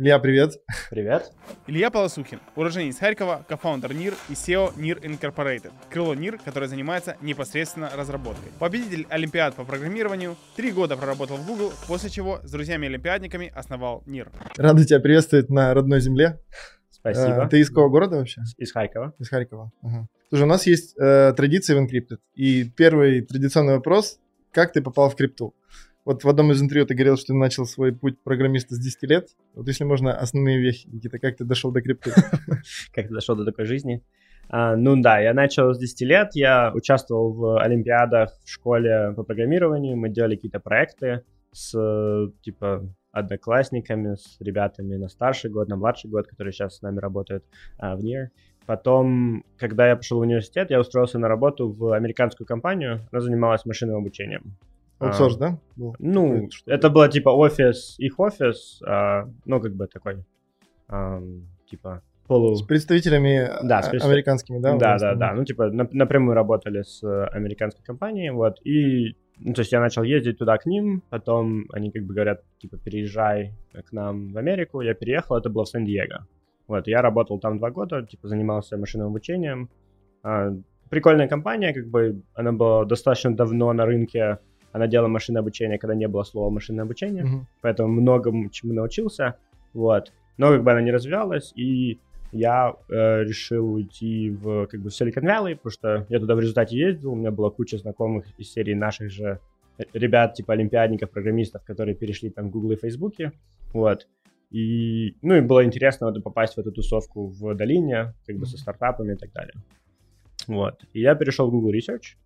[0.00, 0.54] Илья, привет.
[0.88, 1.30] Привет.
[1.66, 7.90] Илья Полосухин, уроженец Харькова, кофаундер NIR и SEO NIR Incorporated, крыло NIR, которое занимается непосредственно
[7.94, 8.50] разработкой.
[8.58, 14.28] Победитель Олимпиад по программированию, три года проработал в Google, после чего с друзьями-олимпиадниками основал NIR.
[14.56, 16.40] Рада тебя приветствовать на родной земле.
[16.88, 17.42] Спасибо.
[17.42, 18.40] А, ты из какого города вообще?
[18.56, 19.12] Из Харькова.
[19.18, 19.70] Из Харькова.
[19.82, 20.08] Ага.
[20.30, 22.20] Слушай, у нас есть э, традиции в Encrypted.
[22.34, 24.18] И первый традиционный вопрос,
[24.50, 25.54] как ты попал в крипту?
[26.04, 29.02] Вот в одном из интервью ты говорил, что ты начал свой путь программиста с 10
[29.04, 29.28] лет.
[29.54, 32.12] Вот если можно, основные вехи, Никита, как ты дошел до крипты?
[32.94, 34.02] Как ты дошел до такой жизни?
[34.48, 39.22] А, ну да, я начал с 10 лет, я участвовал в олимпиадах в школе по
[39.22, 41.72] программированию, мы делали какие-то проекты с,
[42.42, 47.44] типа, одноклассниками, с ребятами на старший год, на младший год, которые сейчас с нами работают
[47.78, 48.28] а, в NIR.
[48.66, 53.64] Потом, когда я пошел в университет, я устроился на работу в американскую компанию, она занималась
[53.64, 54.56] машинным обучением.
[55.00, 55.58] Аутсорс, а, да?
[55.76, 55.96] Был?
[55.98, 60.24] Ну, это, это было типа офис, их офис, а, ну, как бы такой,
[60.88, 61.22] а,
[61.66, 62.54] типа, полу...
[62.54, 64.10] С представителями да, с а, представ...
[64.10, 64.76] американскими, да?
[64.76, 69.60] Да, да, да, ну, типа, нап- напрямую работали с американской компанией, вот, и, ну, то
[69.60, 73.92] есть я начал ездить туда к ним, потом они, как бы, говорят, типа, переезжай к
[73.92, 76.26] нам в Америку, я переехал, это было в Сан-Диего,
[76.68, 79.70] вот, я работал там два года, типа, занимался машинным обучением,
[80.22, 80.52] а,
[80.90, 84.38] прикольная компания, как бы, она была достаточно давно на рынке,
[84.72, 87.44] она делала машинное обучение, когда не было слова машинное обучение, mm-hmm.
[87.60, 89.36] поэтому многому чему научился,
[89.74, 90.12] вот.
[90.36, 91.98] Но как бы она не развивалась, и
[92.32, 96.40] я э, решил уйти в как бы в Silicon Valley, потому что я туда в
[96.40, 99.40] результате ездил, у меня была куча знакомых из серии наших же
[99.92, 103.14] ребят, типа олимпиадников, программистов, которые перешли там в Google и Facebook,
[103.72, 104.06] вот.
[104.50, 108.58] И, ну, и было интересно вот, попасть в эту тусовку в долине, как бы со
[108.58, 109.54] стартапами и так далее.
[110.48, 110.82] Вот.
[110.92, 112.16] И я перешел в Google Research.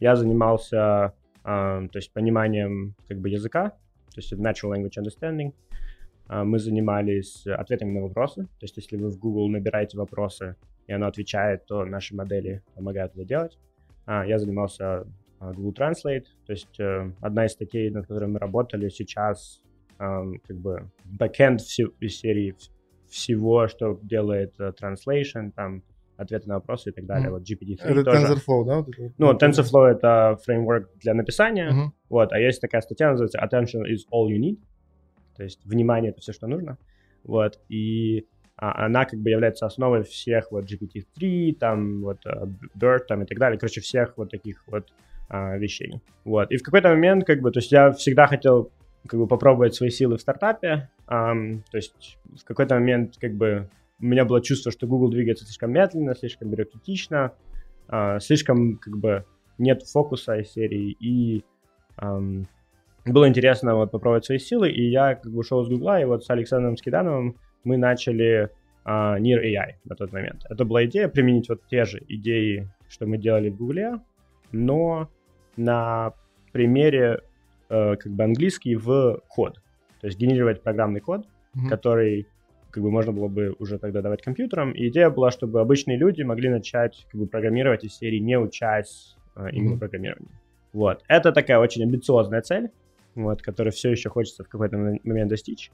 [0.00, 1.14] Я занимался
[1.48, 5.54] то есть пониманием как бы языка, то есть natural language understanding.
[6.26, 10.92] А, мы занимались ответами на вопросы, то есть если вы в Google набираете вопросы, и
[10.92, 13.58] оно отвечает, то наши модели помогают это делать.
[14.06, 15.06] А, я занимался
[15.40, 19.62] а, Google Translate, то есть э, одна из статей, над которой мы работали сейчас,
[19.98, 20.88] как бы
[21.18, 21.58] backend
[21.98, 22.54] из серии
[23.08, 25.82] всего, что делает э, translation, там
[26.18, 27.28] ответы на вопросы и так далее.
[27.28, 27.32] Mm.
[27.32, 28.26] Вот GPT-3 это тоже.
[28.26, 28.76] TensorFlow, да?
[28.78, 29.12] Вот это?
[29.16, 31.90] Ну, TensorFlow— это фреймворк для написания, mm-hmm.
[32.10, 34.58] вот, а есть такая статья, называется Attention is all you need,
[35.36, 36.76] то есть внимание— это все, что нужно,
[37.22, 38.26] вот, и
[38.56, 43.26] а, она как бы является основой всех вот GPT-3, там вот uh, BERT там и
[43.26, 44.92] так далее, короче, всех вот таких вот
[45.28, 46.50] а, вещей, вот.
[46.50, 48.72] И в какой-то момент как бы, то есть я всегда хотел
[49.06, 53.70] как бы попробовать свои силы в стартапе, um, то есть в какой-то момент как бы
[54.00, 57.32] у меня было чувство, что Google двигается слишком медленно, слишком бюрократично,
[57.88, 59.24] э, слишком как бы
[59.58, 61.44] нет фокуса из серии, и
[62.00, 62.46] эм,
[63.04, 66.24] было интересно вот попробовать свои силы, и я как бы ушел с Гугла, и вот
[66.24, 68.50] с Александром Скидановым мы начали
[68.84, 70.44] э, NIR AI на тот момент.
[70.48, 74.00] Это была идея применить вот те же идеи, что мы делали в Гугле,
[74.52, 75.08] но
[75.56, 76.12] на
[76.52, 77.20] примере
[77.68, 79.60] э, как бы английский в код.
[80.00, 81.68] То есть генерировать программный код, mm-hmm.
[81.68, 82.28] который
[82.78, 84.70] как бы можно было бы уже тогда давать компьютерам.
[84.70, 89.16] И идея была, чтобы обычные люди могли начать как бы программировать из серии, не учась
[89.34, 89.78] а, именно mm-hmm.
[89.80, 90.30] программированию.
[90.72, 91.02] Вот.
[91.08, 92.70] Это такая очень амбициозная цель,
[93.16, 95.72] вот, которую все еще хочется в какой-то момент достичь.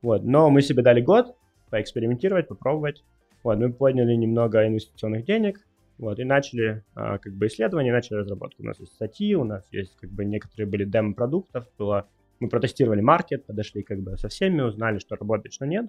[0.00, 0.24] Вот.
[0.24, 1.36] Но мы себе дали год
[1.68, 3.04] поэкспериментировать, попробовать.
[3.42, 3.58] Вот.
[3.58, 5.60] Мы подняли немного инвестиционных денег,
[5.98, 8.62] вот, и начали а, как бы исследования, начали разработку.
[8.62, 12.08] У нас есть статьи, у нас есть как бы некоторые были демо-продуктов, было
[12.40, 15.86] мы протестировали маркет, подошли как бы со всеми, узнали, что работает, что нет.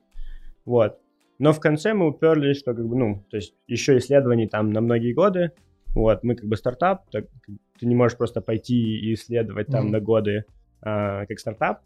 [0.68, 1.00] Вот.
[1.40, 4.82] Но в конце мы уперлись, что как бы, ну, то есть еще исследований там на
[4.82, 5.52] многие годы.
[5.96, 7.26] Вот, мы как бы стартап, так,
[7.80, 9.92] ты не можешь просто пойти и исследовать там mm-hmm.
[9.92, 10.46] на годы
[10.82, 11.82] а, как стартап.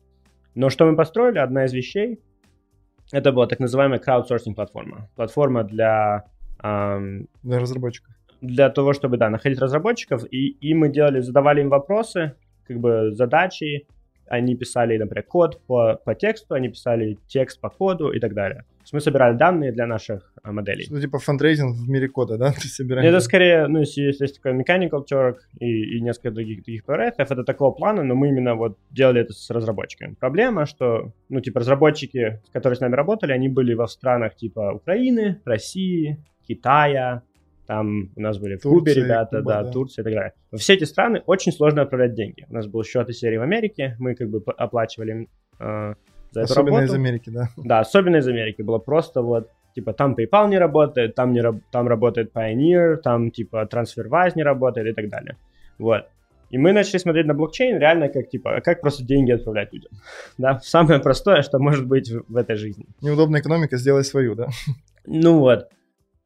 [0.55, 2.19] Но что мы построили, одна из вещей,
[3.11, 5.09] это была так называемая краудсорсинг платформа.
[5.15, 6.25] Платформа для...
[6.63, 8.13] Эм, для разработчиков.
[8.41, 10.25] Для того, чтобы, да, находить разработчиков.
[10.31, 13.87] И, и мы делали, задавали им вопросы, как бы задачи,
[14.27, 18.65] они писали, например, код по, по тексту, они писали текст по коду и так далее.
[18.81, 20.87] Есть мы собирали данные для наших а, моделей.
[20.89, 22.51] Ну, типа фандрейзинг в мире кода, да?
[22.61, 23.07] Ты собираешь...
[23.07, 27.43] Это скорее, ну, если есть такой Mechanical Turk и, и несколько других, других проектов, это
[27.43, 30.16] такого плана, но мы именно вот делали это с разработчиками.
[30.19, 35.41] Проблема, что, ну, типа, разработчики, которые с нами работали, они были во странах типа Украины,
[35.45, 36.17] России,
[36.47, 37.23] Китая,
[37.72, 40.34] там у нас были в Кубе ребята, Куба, да, да, Турция и так далее.
[40.51, 42.45] Во все эти страны очень сложно отправлять деньги.
[42.49, 45.29] У нас был счет из серии в Америке, мы как бы оплачивали
[45.59, 45.93] э,
[46.31, 46.93] за эту особенно работу.
[46.93, 47.49] из Америки, да.
[47.57, 48.61] Да, особенно из Америки.
[48.61, 53.67] Было просто вот, типа, там PayPal не работает, там, не, там работает Pioneer, там, типа,
[53.72, 55.37] TransferWise не работает и так далее.
[55.78, 56.05] Вот.
[56.51, 59.91] И мы начали смотреть на блокчейн реально как, типа, как просто деньги отправлять людям.
[60.37, 62.85] Да, самое простое, что может быть в, в этой жизни.
[63.01, 64.47] Неудобная экономика, сделай свою, да?
[65.05, 65.69] Ну вот.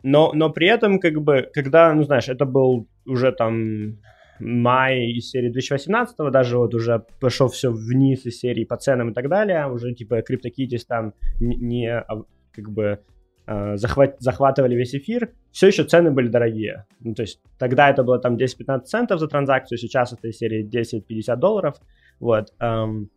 [0.04, 3.98] Но, но при этом, как бы, когда, ну знаешь, это был уже там
[4.40, 9.14] май из серии 2018, даже вот уже пошел все вниз из серии по ценам и
[9.14, 13.00] так далее, уже типа CryptoKitties там не, а, как бы
[13.48, 16.86] э, захват, захватывали весь эфир, все еще цены были дорогие.
[17.00, 20.68] Ну, то есть тогда это было там 10-15 центов за транзакцию, сейчас это из серии
[20.68, 21.76] 10-50 долларов,
[22.20, 22.54] вот.
[22.60, 23.10] Эм,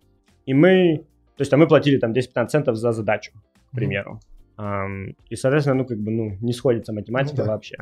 [0.47, 1.05] и мы,
[1.37, 3.33] то есть а мы платили там 10-15 центов за задачу,
[3.71, 4.21] к примеру.
[4.57, 4.85] Mm-hmm.
[4.85, 7.47] Эм, и, соответственно, ну, как бы, ну, не сходится математика mm-hmm.
[7.47, 7.77] вообще.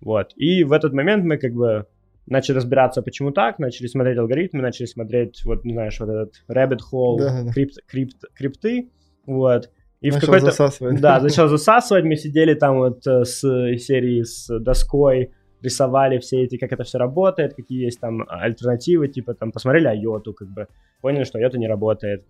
[0.00, 0.32] Вот.
[0.36, 1.86] И в этот момент мы как бы
[2.30, 7.18] начали разбираться, почему так, начали смотреть алгоритмы, начали смотреть, вот, знаешь, вот этот rabbit hole,
[7.18, 7.52] да, да.
[7.52, 8.90] Крипт, крипт, крипты,
[9.26, 9.70] вот.
[10.00, 10.46] И начал в какой-то...
[10.46, 11.00] засасывать.
[11.00, 16.56] Да, начал засасывать, мы сидели там вот э, с серии с доской, рисовали все эти,
[16.56, 20.68] как это все работает, какие есть там альтернативы, типа там посмотрели айоту, как бы
[21.00, 22.24] поняли, что айота не работает,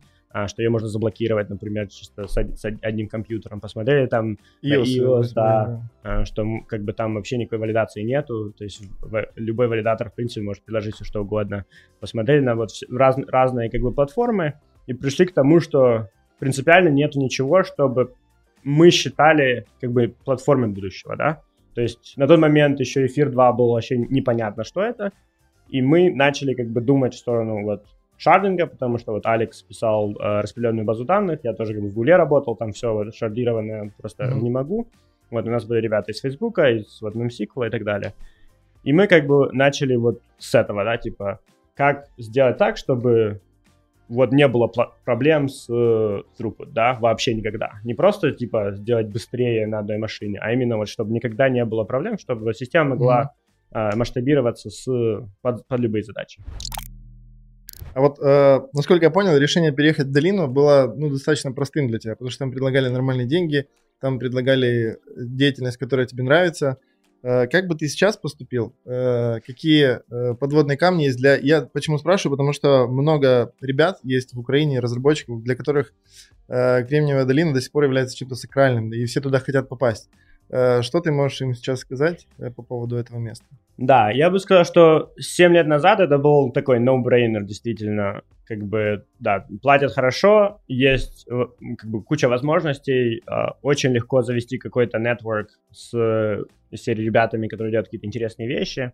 [0.47, 3.61] что ее можно заблокировать, например, чисто с, с одним компьютером.
[3.61, 8.65] Посмотрели там iOS, iOS да, да, что как бы там вообще никакой валидации нету, то
[8.65, 8.83] есть
[9.37, 11.65] любой валидатор, в принципе, может предложить все что угодно.
[12.01, 14.55] Посмотрели на вот раз, разные как бы платформы
[14.87, 16.09] и пришли к тому, что
[16.39, 18.13] принципиально нету ничего, чтобы
[18.65, 21.43] мы считали как бы платформой будущего, да.
[21.75, 25.13] То есть на тот момент еще эфир 2 был вообще непонятно, что это,
[25.69, 27.85] и мы начали как бы думать в сторону вот
[28.19, 31.95] шардинга, потому что вот Алекс писал э, распределенную базу данных, я тоже как бы в
[31.95, 34.41] Гуле работал, там все вот шардированное просто mm-hmm.
[34.41, 34.89] не могу.
[35.31, 38.13] Вот у нас были ребята из Фейсбука, из вот MemSQL и так далее.
[38.83, 41.41] И мы как бы начали вот с этого, да, типа,
[41.75, 43.41] как сделать так, чтобы
[44.09, 44.71] вот не было
[45.05, 47.73] проблем с э, throughput, да, вообще никогда.
[47.85, 51.85] Не просто, типа, сделать быстрее на одной машине, а именно вот, чтобы никогда не было
[51.85, 53.35] проблем, чтобы система могла
[53.73, 53.93] mm-hmm.
[53.93, 54.87] э, масштабироваться с,
[55.43, 56.43] под, под любые задачи.
[57.95, 61.99] А вот, э, насколько я понял, решение переехать в долину было ну, достаточно простым для
[61.99, 63.67] тебя, потому что там предлагали нормальные деньги,
[64.01, 66.79] там предлагали деятельность, которая тебе нравится.
[67.23, 68.75] Э, как бы ты сейчас поступил?
[68.85, 71.37] Э, какие э, подводные камни есть для...
[71.37, 72.37] Я почему спрашиваю?
[72.37, 75.93] Потому что много ребят есть в Украине, разработчиков, для которых
[76.49, 80.09] э, Кремниевая долина до сих пор является чем-то сакральным, и все туда хотят попасть.
[80.51, 83.45] Э, что ты можешь им сейчас сказать э, по поводу этого места?
[83.77, 88.23] Да, я бы сказал, что 7 лет назад это был такой no-brainer, действительно.
[88.45, 91.45] Как бы, да, платят хорошо, есть э,
[91.77, 93.23] как бы куча возможностей,
[93.63, 95.91] очень легко завести какой-то network с
[96.75, 98.93] серией ребятами, которые делают какие-то интересные вещи.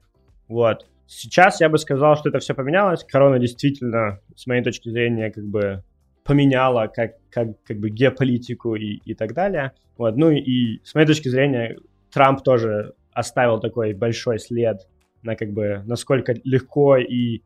[0.49, 0.87] Вот.
[1.07, 3.05] Сейчас я бы сказал, что это все поменялось.
[3.05, 5.85] Корона действительно, с моей точки зрения, как бы
[6.25, 9.73] поменяла как, как, как бы геополитику и, и так далее.
[9.97, 10.17] Вот.
[10.17, 11.79] Ну и с моей точки зрения,
[12.13, 14.89] Трамп тоже оставил такой большой след
[15.23, 17.43] на как бы насколько легко и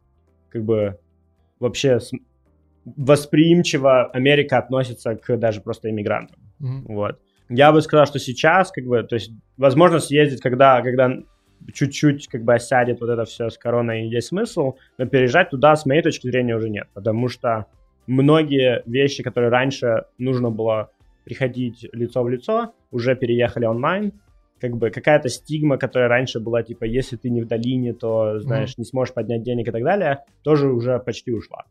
[0.49, 0.99] как бы
[1.61, 1.99] вообще
[2.97, 6.41] восприимчиво Америка относится к даже просто иммигрантам.
[6.61, 6.83] Mm-hmm.
[6.87, 7.21] Вот.
[7.49, 11.19] Я бы сказал, что сейчас, как бы, то есть, возможно, съездить, когда, когда
[11.73, 15.87] чуть-чуть как бы осядет вот это все с короной есть смысл, но переезжать туда, с
[15.87, 17.67] моей точки зрения, уже нет, потому что
[18.09, 20.91] многие вещи, которые раньше нужно было
[21.25, 24.13] приходить лицо в лицо, уже переехали онлайн.
[24.61, 28.71] Как бы какая-то стигма, которая раньше была, типа, если ты не в долине, то, знаешь,
[28.71, 31.65] mm не сможешь поднять денег и так далее, тоже уже почти ушла.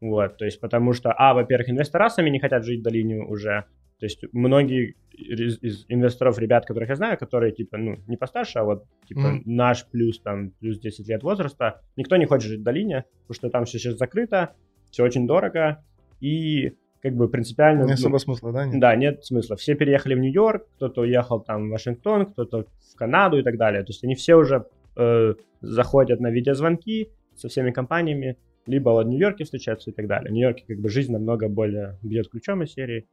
[0.00, 3.66] Вот, то есть потому что, а, во-первых, инвестора сами не хотят жить в долине уже,
[4.00, 8.58] то есть многие из, из инвесторов, ребят, которых я знаю, которые, типа, ну, не постарше,
[8.58, 9.42] а вот, типа, mm.
[9.44, 13.50] наш плюс, там, плюс 10 лет возраста, никто не хочет жить в долине, потому что
[13.50, 14.56] там все сейчас закрыто,
[14.92, 15.82] все очень дорого,
[16.20, 17.84] и как бы принципиально...
[17.84, 18.66] Не особо ну, смысла, да?
[18.66, 18.80] Нет?
[18.80, 19.56] Да, нет смысла.
[19.56, 23.82] Все переехали в Нью-Йорк, кто-то уехал там в Вашингтон, кто-то в Канаду и так далее.
[23.82, 29.42] То есть они все уже э, заходят на видеозвонки со всеми компаниями, либо в Нью-Йорке
[29.44, 30.30] встречаются и так далее.
[30.30, 33.08] В Нью-Йорке как бы жизнь намного более бьет ключом из серии.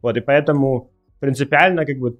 [0.00, 2.18] Вот, и поэтому принципиально как бы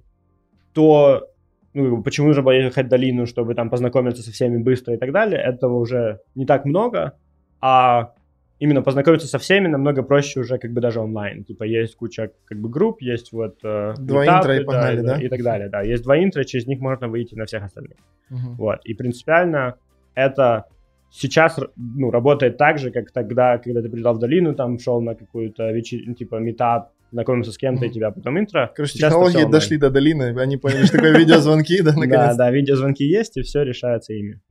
[0.73, 1.27] то,
[1.73, 5.11] ну, почему нужно было ехать в долину, чтобы там познакомиться со всеми быстро и так
[5.11, 7.17] далее, этого уже не так много,
[7.61, 8.13] а
[8.59, 11.43] именно познакомиться со всеми намного проще уже как бы даже онлайн.
[11.43, 13.57] Типа есть куча как бы групп, есть вот...
[13.63, 15.21] Э, два этапы, интро и погнали, да, да?
[15.21, 15.81] И так далее, да.
[15.81, 17.97] Есть два интро, через них можно выйти на всех остальных.
[18.29, 18.55] Угу.
[18.57, 18.79] Вот.
[18.85, 19.75] И принципиально
[20.13, 20.65] это
[21.11, 25.15] сейчас ну, работает так же, как тогда, когда ты прилетал в долину, там шел на
[25.15, 25.97] какую-то вечер...
[26.15, 28.71] Типа метап, знакомился с кем-то, и тебя потом интро.
[28.75, 32.51] Короче, Сейчас технологии дошли до долины, они поняли, что такое видеозвонки, да, наконец Да, да,
[32.51, 34.41] видеозвонки есть, и все решается ими.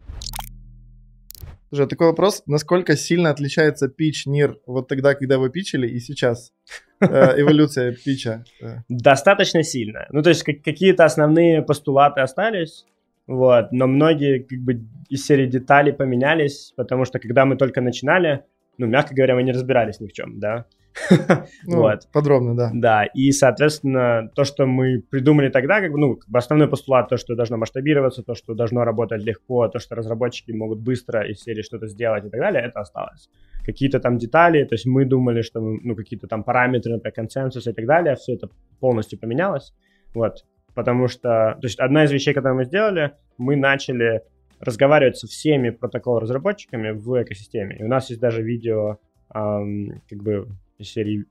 [1.75, 6.53] Слушай, такой вопрос, насколько сильно отличается пич NIR вот тогда, когда вы пичили, и сейчас?
[7.01, 8.45] Э, эволюция пича.
[8.89, 10.07] Достаточно сильно.
[10.11, 12.87] Ну, то есть какие-то основные постулаты остались,
[13.27, 18.45] вот, но многие как бы из серии деталей поменялись, потому что когда мы только начинали,
[18.79, 20.67] ну, мягко говоря, мы не разбирались ни в чем, да,
[21.65, 22.09] ну, вот.
[22.13, 22.71] Подробно, да.
[22.73, 27.09] Да, и, соответственно, то, что мы придумали тогда, как бы, ну, как бы основной постулат,
[27.09, 31.41] то, что должно масштабироваться, то, что должно работать легко, то, что разработчики могут быстро из
[31.41, 33.29] серии что-то сделать и так далее, это осталось.
[33.65, 37.73] Какие-то там детали, то есть мы думали, что, ну, какие-то там параметры, например, консенсус и
[37.73, 38.49] так далее, все это
[38.79, 39.75] полностью поменялось,
[40.15, 44.23] вот, потому что, то есть одна из вещей, которые мы сделали, мы начали
[44.61, 47.77] разговаривать со всеми протокол-разработчиками в экосистеме.
[47.79, 48.99] И у нас есть даже видео,
[49.35, 50.49] эм, как бы
[50.85, 51.25] серии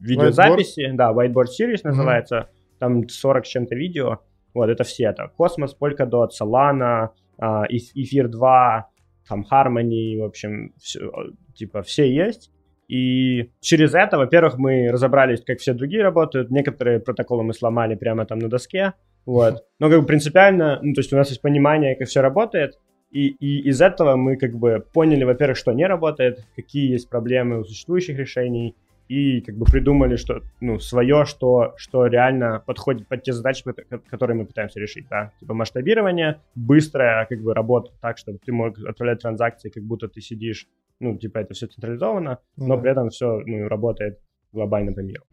[0.00, 0.90] видеозаписи.
[0.90, 0.96] Whiteboard?
[0.96, 2.36] Да, Whiteboard Series называется.
[2.36, 2.78] Mm-hmm.
[2.78, 4.18] Там 40 с чем-то видео.
[4.52, 5.04] Вот, это все.
[5.04, 7.08] Это Cosmos, Polkadot, Solana,
[7.40, 8.88] uh, Ether 2,
[9.28, 11.10] там Harmony, в общем, все,
[11.54, 12.50] типа все есть.
[12.88, 16.50] И через это, во-первых, мы разобрались, как все другие работают.
[16.50, 18.92] Некоторые протоколы мы сломали прямо там на доске.
[19.24, 19.64] Вот.
[19.78, 22.78] Но как бы принципиально, ну, то есть у нас есть понимание, как все работает.
[23.10, 27.60] И, и из этого мы как бы поняли, во-первых, что не работает, какие есть проблемы
[27.60, 28.74] у существующих решений,
[29.08, 33.64] и как бы придумали что ну свое, что что реально подходит под те задачи,
[34.08, 38.78] которые мы пытаемся решить, да, типа масштабирование, быстрая как бы работа так, чтобы ты мог
[38.78, 40.66] отправлять транзакции, как будто ты сидишь,
[41.00, 42.82] ну типа это все централизовано, ну, но да.
[42.82, 44.20] при этом все ну, работает
[44.52, 45.24] глобально по миру.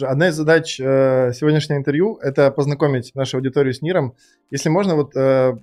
[0.00, 4.16] Одна из задач э, сегодняшнего интервью– это познакомить нашу аудиторию с НИРом.
[4.50, 5.56] Если можно, вот э,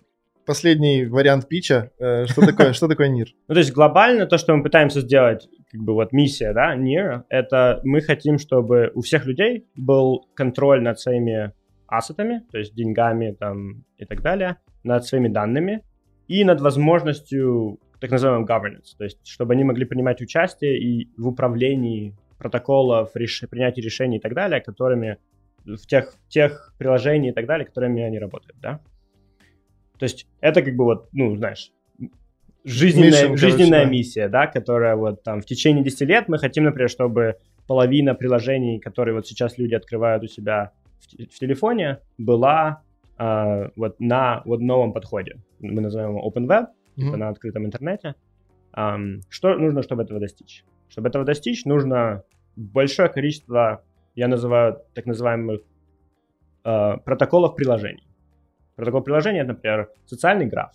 [0.46, 1.92] последний вариант питча.
[2.00, 3.28] Э, что такое, что такое NIR?
[3.48, 7.24] Ну, то есть глобально то, что мы пытаемся сделать, как бы вот миссия, да, NIR,
[7.30, 11.54] это мы хотим, чтобы у всех людей был контроль над своими
[11.88, 15.84] ассетами, то есть деньгами там и так далее, над своими данными
[16.28, 21.28] и над возможностью так называемого governance, то есть чтобы они могли принимать участие и в
[21.28, 23.44] управлении протоколов, реш...
[23.50, 25.18] принятии решений и так далее, которыми
[25.66, 28.80] в тех, тех приложениях и так далее, которыми они работают, да.
[30.02, 31.72] То есть это как бы вот, ну, знаешь,
[32.64, 36.64] жизненная, Mission, жизненная короче, миссия, да, которая вот там в течение 10 лет мы хотим,
[36.64, 37.36] например, чтобы
[37.68, 42.82] половина приложений, которые вот сейчас люди открывают у себя в, в телефоне, была
[43.20, 45.36] э, вот на вот новом подходе.
[45.60, 47.04] Мы называем его Open Web, mm-hmm.
[47.04, 48.16] типа на открытом интернете.
[48.76, 50.66] Um, что нужно, чтобы этого достичь?
[50.90, 52.24] Чтобы этого достичь, нужно
[52.56, 53.84] большое количество,
[54.16, 55.62] я называю так называемых
[56.64, 58.08] э, протоколов приложений.
[58.82, 60.72] Протокол приложения, например, социальный граф.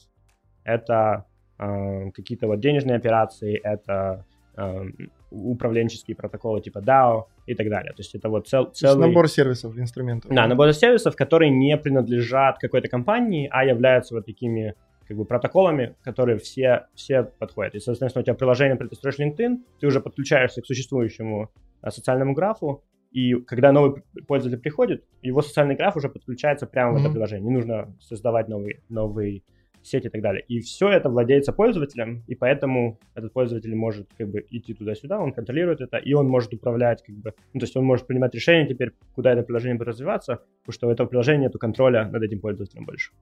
[0.62, 1.25] Это
[1.58, 4.25] э, какие-то вот денежные операции, это
[4.56, 4.84] э,
[5.32, 7.92] управленческие протоколы типа DAO и так далее.
[7.94, 9.08] То есть это вот цел, целый...
[9.08, 10.30] набор сервисов, инструментов.
[10.30, 14.76] Да, набор сервисов, которые не принадлежат какой-то компании, а являются вот такими
[15.08, 17.75] как бы протоколами, которые все, все подходят.
[17.75, 21.90] И, соответственно, у тебя приложение, например, ты строишь LinkedIn, ты уже подключаешься к существующему а,
[21.90, 22.84] социальному графу,
[23.16, 27.00] и когда новый пользователь приходит, его социальный граф уже подключается прямо mm-hmm.
[27.00, 27.49] в это приложение.
[27.49, 29.42] Не нужно создавать новые, новые
[29.82, 30.44] сети и так далее.
[30.49, 35.32] И все это владеется пользователем, и поэтому этот пользователь может как бы идти туда-сюда, он
[35.32, 38.68] контролирует это, и он может управлять как бы, ну, то есть он может принимать решение
[38.68, 42.40] теперь, куда это приложение будет развиваться, потому что у этого приложения нет контроля над этим
[42.40, 43.12] пользователем больше.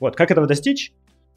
[0.00, 0.92] Вот, как этого достичь?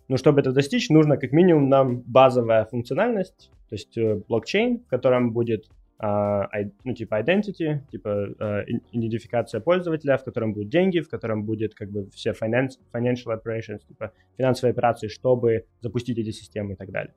[0.07, 4.87] Ну, чтобы это достичь, нужно как минимум нам базовая функциональность, то есть э, блокчейн, в
[4.87, 11.45] котором будет ну, типа identity, типа uh, идентификация пользователя, в котором будут деньги, в котором
[11.45, 16.75] будет как бы все finance, financial operations, типа финансовые операции, чтобы запустить эти системы и
[16.75, 17.13] так далее.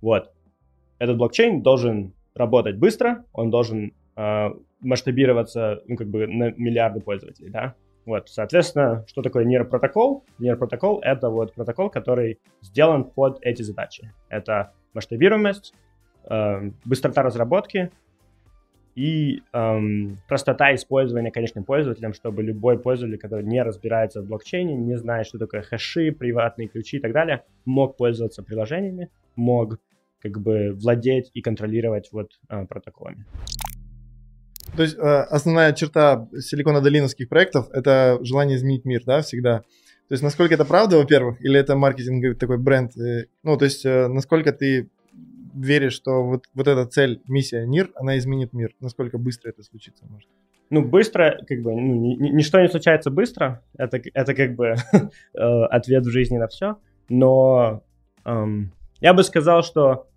[0.00, 0.32] Вот.
[0.98, 7.50] Этот блокчейн должен работать быстро, он должен uh, масштабироваться, ну, как бы на миллиарды пользователей,
[7.50, 7.74] да.
[8.06, 10.24] Вот, соответственно, что такое нейропротокол?
[10.38, 14.12] Нейропротокол— это вот протокол, который сделан под эти задачи.
[14.28, 15.74] Это масштабируемость,
[16.84, 17.90] быстрота разработки,
[18.96, 24.96] и эм, простота использования конечным пользователем, чтобы любой пользователь, который не разбирается в блокчейне, не
[24.96, 29.78] знает, что такое хэши, приватные ключи и так далее, мог пользоваться приложениями, мог
[30.20, 33.26] как бы владеть и контролировать вот э, протоколами.
[34.74, 39.58] То есть э, основная черта силиконодолиновских проектов— это желание изменить мир, да, всегда.
[40.08, 42.96] То есть насколько это правда, во-первых, или это маркетинговый такой бренд?
[42.96, 44.88] Э, ну, то есть э, насколько ты
[45.56, 48.74] веришь, что вот, вот эта цель, миссия НИР, она изменит мир?
[48.80, 50.28] Насколько быстро это случится может?
[50.68, 53.62] Ну, быстро, как бы, ну, ни, ничто не случается быстро.
[53.78, 54.74] Это, это как бы
[55.34, 56.76] э, ответ в жизни на все.
[57.08, 57.84] Но
[58.24, 60.08] эм, я бы сказал, что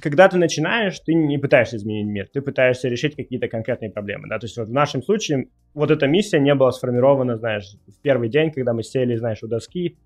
[0.00, 4.38] когда ты начинаешь, ты не пытаешься изменить мир, ты пытаешься решить какие-то конкретные проблемы, да,
[4.38, 8.30] то есть вот в нашем случае вот эта миссия не была сформирована, знаешь, в первый
[8.30, 9.98] день, когда мы сели, знаешь, у доски,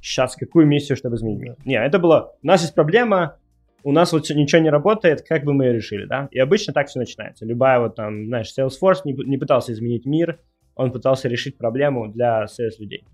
[0.00, 1.56] сейчас какую миссию, чтобы изменить мир.
[1.64, 3.36] Не, это было, у нас есть проблема,
[3.84, 6.28] у нас вот ничего не работает, как бы мы ее решили, да?
[6.30, 7.44] И обычно так все начинается.
[7.44, 10.38] Любая вот там, знаешь, Salesforce не, не пытался изменить мир,
[10.74, 13.04] он пытался решить проблему для CS-людей.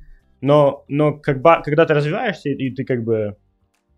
[0.40, 3.37] Но, но как бы, когда ты развиваешься, и ты как бы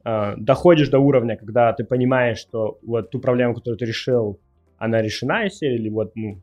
[0.04, 4.40] э, доходишь до уровня, когда ты понимаешь, что вот ту проблему, которую ты решил,
[4.78, 6.42] она решена или вот ну,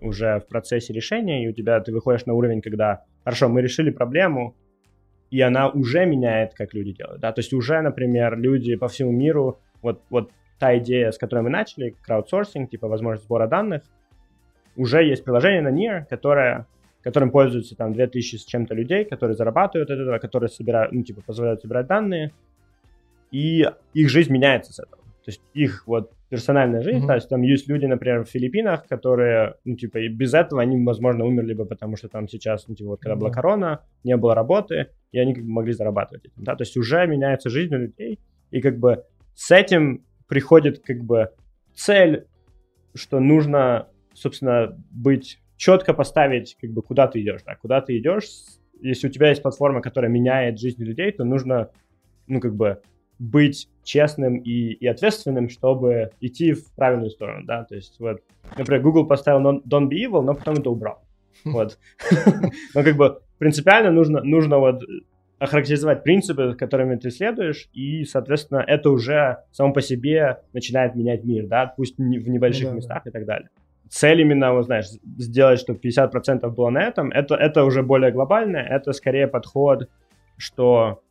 [0.00, 3.90] уже в процессе решения, и у тебя ты выходишь на уровень, когда, хорошо, мы решили
[3.90, 4.56] проблему,
[5.30, 9.12] и она уже меняет, как люди делают, да, то есть уже, например, люди по всему
[9.12, 13.82] миру, вот, вот та идея, с которой мы начали, краудсорсинг, типа возможность сбора данных,
[14.76, 16.66] уже есть приложение на NIR, которое,
[17.02, 21.22] которым пользуются там 2000 с чем-то людей, которые зарабатывают от этого, которые собирают, ну, типа,
[21.26, 22.32] позволяют собирать данные,
[23.30, 25.02] и их жизнь меняется с этого.
[25.02, 27.06] То есть их вот персональная жизнь, mm-hmm.
[27.06, 30.82] то есть там есть люди, например, в Филиппинах, которые, ну, типа, и без этого они,
[30.84, 33.18] возможно, умерли бы, потому что там сейчас, ну, типа, вот когда mm-hmm.
[33.18, 36.76] была корона, не было работы, и они как бы могли зарабатывать этим, да, то есть
[36.76, 38.20] уже меняется жизнь у людей,
[38.50, 39.04] и как бы
[39.38, 41.30] с этим приходит как бы
[41.72, 42.26] цель,
[42.92, 48.28] что нужно, собственно, быть четко поставить, как бы, куда ты идешь, да, куда ты идешь.
[48.80, 51.70] Если у тебя есть платформа, которая меняет жизнь людей, то нужно,
[52.26, 52.82] ну, как бы,
[53.20, 58.20] быть честным и, и ответственным, чтобы идти в правильную сторону, да, то есть вот,
[58.56, 61.04] например, Google поставил don't be evil, но потом это убрал,
[61.44, 61.78] вот,
[62.74, 64.82] но как бы принципиально нужно, нужно вот
[65.38, 71.46] охарактеризовать принципы, которыми ты следуешь, и, соответственно, это уже само по себе начинает менять мир,
[71.46, 73.10] да, пусть в небольших ну, да, местах да.
[73.10, 73.50] и так далее.
[73.88, 78.62] Цель именно, вот знаешь, сделать, чтобы 50% было на этом, это, это уже более глобальное,
[78.62, 79.88] это скорее подход,
[80.36, 81.02] что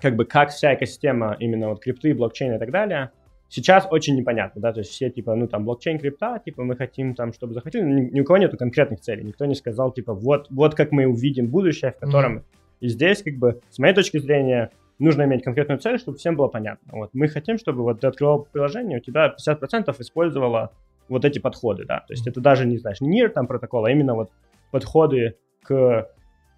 [0.00, 3.12] как бы как вся экосистема именно вот крипты, блокчейна и так далее,
[3.48, 7.14] сейчас очень непонятно, да, то есть все типа, ну там блокчейн, крипта, типа мы хотим
[7.14, 10.48] там, чтобы захотели, ни, ни у кого нету конкретных целей, никто не сказал типа вот,
[10.50, 12.42] вот как мы увидим будущее, в котором mm-hmm
[12.82, 16.48] и здесь, как бы, с моей точки зрения, нужно иметь конкретную цель, чтобы всем было
[16.48, 16.92] понятно.
[16.98, 20.72] Вот мы хотим, чтобы вот ты открывал приложение, у тебя 50% использовало
[21.08, 22.00] вот эти подходы, да.
[22.00, 24.30] То есть это даже, не знаешь, не NIR там протокол, а именно вот
[24.72, 26.08] подходы к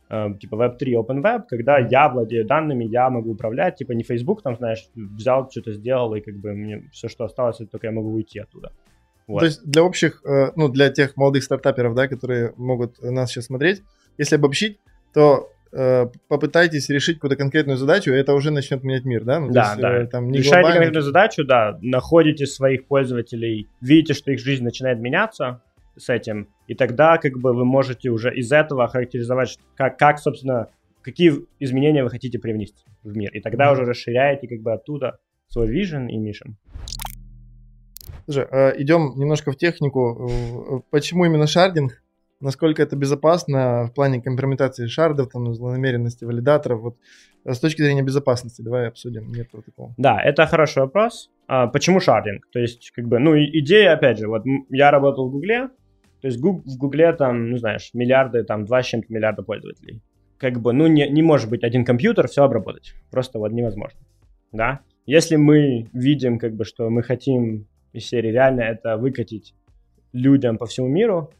[0.08, 4.40] э, типа Web3, Open Web, когда я владею данными, я могу управлять, типа не Facebook,
[4.40, 7.92] там, знаешь, взял, что-то сделал, и как бы мне все, что осталось, это только я
[7.92, 8.72] могу уйти оттуда.
[9.26, 9.40] Вот.
[9.40, 13.44] То есть для общих, э, ну, для тех молодых стартаперов, да, которые могут нас сейчас
[13.44, 13.82] смотреть,
[14.16, 14.80] если обобщить,
[15.12, 15.50] то
[16.28, 19.40] попытайтесь решить какую-то конкретную задачу, и это уже начнет менять мир, да?
[19.40, 19.96] Ну, да, есть, да.
[19.96, 20.74] Э, там, не Решайте глобально...
[20.74, 25.62] конкретную задачу, да, находите своих пользователей, видите, что их жизнь начинает меняться
[25.96, 30.68] с этим, и тогда как бы вы можете уже из этого характеризовать, как, как собственно,
[31.02, 33.30] какие изменения вы хотите привнести в мир.
[33.32, 33.72] И тогда mm-hmm.
[33.72, 36.54] уже расширяете как бы оттуда свой vision и mission.
[38.26, 40.82] Слушай, э, идем немножко в технику.
[40.90, 42.03] Почему именно шардинг?
[42.40, 46.80] Насколько это безопасно в плане компрометации шардов, там, злонамеренности валидаторов.
[46.80, 46.96] Вот
[47.44, 49.94] э, с точки зрения безопасности, давай обсудим нет такого.
[49.96, 51.30] Да, это хороший вопрос.
[51.46, 52.46] А, почему шардинг?
[52.52, 55.68] То есть, как бы, ну, идея, опять же, вот я работал в Гугле,
[56.20, 60.02] то есть в Гугле там, ну, знаешь, миллиарды, там, два с чем-то миллиарда пользователей.
[60.38, 62.94] Как бы, ну, не, не может быть один компьютер все обработать.
[63.10, 64.00] Просто вот невозможно.
[64.52, 64.80] Да?
[65.06, 69.54] Если мы видим, как бы, что мы хотим из серии реально это выкатить
[70.12, 71.30] людям по всему миру,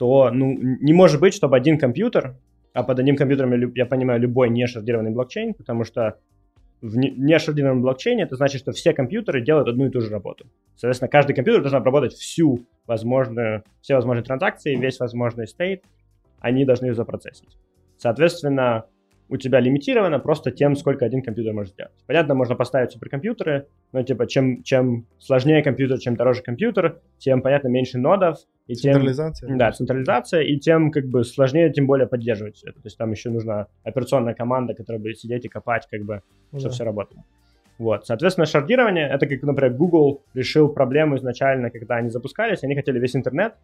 [0.00, 2.38] то ну, не может быть, чтобы один компьютер,
[2.72, 6.16] а под одним компьютером я, понимаю любой нешардированный блокчейн, потому что
[6.80, 10.46] в нешардированном блокчейне это значит, что все компьютеры делают одну и ту же работу.
[10.76, 15.84] Соответственно, каждый компьютер должен обработать всю возможную, все возможные транзакции, весь возможный стейт,
[16.38, 17.58] они должны ее запроцессить.
[17.98, 18.86] Соответственно,
[19.30, 21.92] у тебя лимитировано просто тем, сколько один компьютер может сделать.
[22.06, 27.68] Понятно, можно поставить суперкомпьютеры, но типа чем, чем сложнее компьютер, чем дороже компьютер, тем, понятно,
[27.68, 28.38] меньше нодов.
[28.66, 29.48] И централизация.
[29.48, 32.74] Тем, да, централизация, и тем как бы сложнее, тем более поддерживать это.
[32.74, 36.58] То есть там еще нужна операционная команда, которая будет сидеть и копать, как бы, ну,
[36.58, 36.74] чтобы да.
[36.74, 37.24] все работало.
[37.78, 42.98] Вот, соответственно, шардирование, это как, например, Google решил проблему изначально, когда они запускались, они хотели
[42.98, 43.54] весь интернет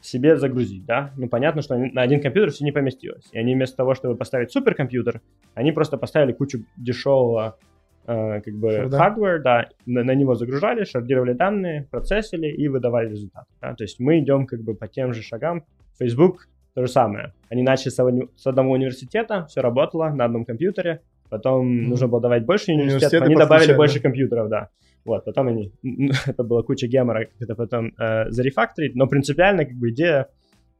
[0.00, 1.12] себе загрузить, да.
[1.16, 3.28] Ну, понятно, что на один компьютер все не поместилось.
[3.32, 5.20] И они вместо того, чтобы поставить суперкомпьютер,
[5.54, 7.58] они просто поставили кучу дешевого
[8.06, 8.96] э, как бы Шарда.
[8.96, 13.46] hardware, да, на, на него загружали, шардировали данные, процессили и выдавали результат.
[13.60, 13.74] Да?
[13.74, 15.64] То есть мы идем как бы по тем же шагам.
[15.98, 17.32] Facebook то же самое.
[17.50, 21.88] Они начали с, одного университета, все работало на одном компьютере, потом mm-hmm.
[21.88, 24.68] нужно было давать больше университетов, они добавили больше компьютеров, да.
[25.08, 25.72] Вот, потом они,
[26.26, 30.26] это была куча гемора, как это потом э, зарефакторить, но принципиально как бы идея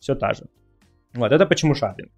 [0.01, 0.45] все та же.
[1.15, 2.11] Вот, это почему шардинг.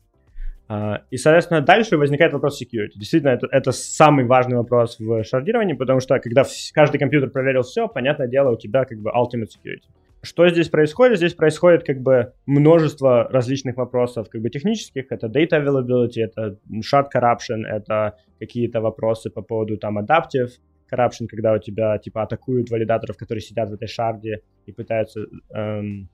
[0.69, 2.95] Uh, и, соответственно, дальше возникает вопрос security.
[2.95, 7.89] Действительно, это, это самый важный вопрос в шардировании, потому что когда каждый компьютер проверил все,
[7.89, 9.89] понятное дело, у тебя как бы ultimate security.
[10.23, 11.19] Что здесь происходит?
[11.19, 15.11] Здесь происходит как бы множество различных вопросов как бы технических.
[15.11, 20.51] Это data availability, это shard corruption, это какие-то вопросы по поводу там adaptive
[20.91, 26.09] corruption, когда у тебя типа атакуют валидаторов, которые сидят в этой шарде и пытаются эм,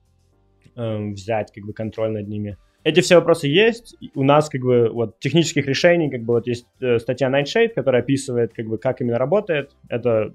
[0.75, 2.57] эм, взять как бы контроль над ними.
[2.83, 3.95] эти все вопросы есть.
[4.15, 8.01] У нас как бы вот технических решений, как бы вот есть э, статья Nightshade, которая
[8.01, 9.75] описывает как бы как именно работает.
[9.89, 10.33] Это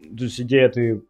[0.00, 1.02] то есть идея ты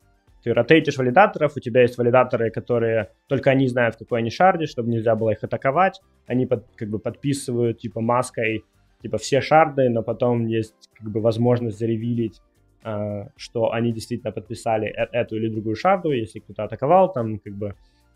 [0.43, 4.67] ты ротейтишь валидаторов, у тебя есть валидаторы, которые только они знают, в какой они шарде,
[4.67, 6.01] чтобы нельзя было их атаковать.
[6.27, 8.65] Они под, как бы подписывают типа маской
[9.03, 12.41] типа все шарды, но потом есть как бы возможность заревилить,
[13.37, 17.75] что они действительно подписали э эту или другую шарду, если кто-то атаковал, там как бы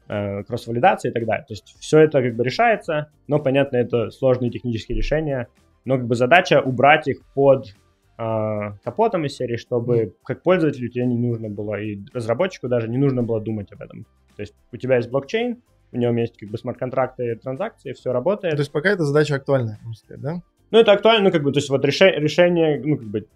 [0.08, 1.44] э, кросс-валидация и так далее.
[1.46, 5.48] То есть все это как бы решается, но, понятно, это сложные технические решения,
[5.84, 7.74] но как бы задача убрать их под
[8.18, 12.98] э, капотом из серии, чтобы как пользователю тебе не нужно было, и разработчику даже не
[12.98, 14.04] нужно было думать об этом.
[14.36, 18.54] То есть у тебя есть блокчейн, в нем есть как бы смарт-контракты, транзакции, все работает.
[18.56, 20.42] То есть пока эта задача актуальна, можно сказать, да?
[20.72, 23.26] Ну, это актуально, ну, как бы, то есть вот решение, решение ну, как бы,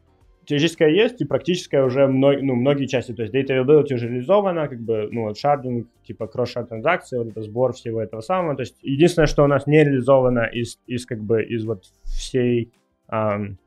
[0.51, 4.67] теоретическое есть, и практическое уже мног, ну, многие части, то есть data availability уже реализовано,
[4.67, 8.63] как бы, ну, вот шардинг, типа кросс-шард транзакции, вот это сбор всего этого самого, то
[8.63, 12.73] есть единственное, что у нас не реализовано из, из как бы, из вот всей,
[13.13, 13.59] эм,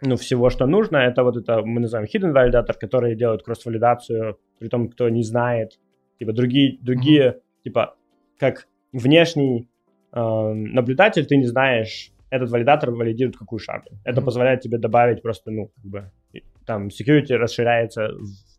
[0.00, 4.68] ну, всего, что нужно, это вот это, мы называем hidden validator, который делает кросс-валидацию, при
[4.68, 5.78] том, кто не знает,
[6.18, 7.62] типа, другие, другие, mm-hmm.
[7.64, 7.94] типа,
[8.38, 9.68] как внешний
[10.12, 13.90] э, наблюдатель, ты не знаешь, этот валидатор валидирует какую шарду.
[14.02, 14.24] Это mm-hmm.
[14.24, 16.10] позволяет тебе добавить просто, ну, как бы,
[16.66, 18.10] там, security расширяется,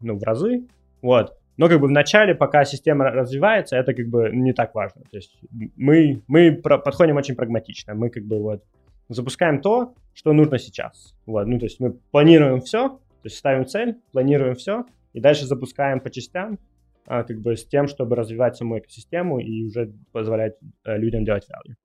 [0.02, 0.68] ну, в разы,
[1.02, 1.38] вот.
[1.58, 5.04] Но как бы в начале, пока система развивается, это как бы не так важно.
[5.12, 5.40] То есть
[5.76, 7.94] мы, мы подходим очень прагматично.
[7.94, 8.64] Мы как бы вот
[9.10, 11.16] запускаем то, что нужно сейчас.
[11.26, 15.46] Вот, ну, то есть мы планируем все, то есть ставим цель, планируем все, и дальше
[15.46, 16.58] запускаем по частям,
[17.06, 21.48] а, как бы с тем, чтобы развивать саму экосистему и уже позволять а, людям делать
[21.50, 21.76] value.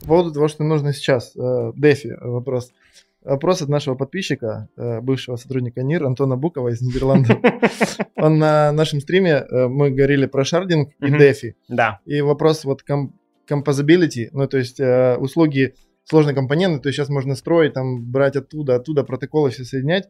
[0.00, 2.72] По поводу того, что нужно сейчас, э, Дефи вопрос.
[3.22, 7.38] Вопрос от нашего подписчика, э, бывшего сотрудника НИР, Антона Букова из Нидерландов.
[8.16, 11.56] Он на нашем стриме, э, мы говорили про шардинг и Дефи.
[11.68, 12.00] Да.
[12.06, 12.82] И вопрос вот
[13.48, 18.76] composability, ну то есть услуги сложные компоненты, то есть сейчас можно строить, там брать оттуда,
[18.76, 20.08] оттуда протоколы все соединять.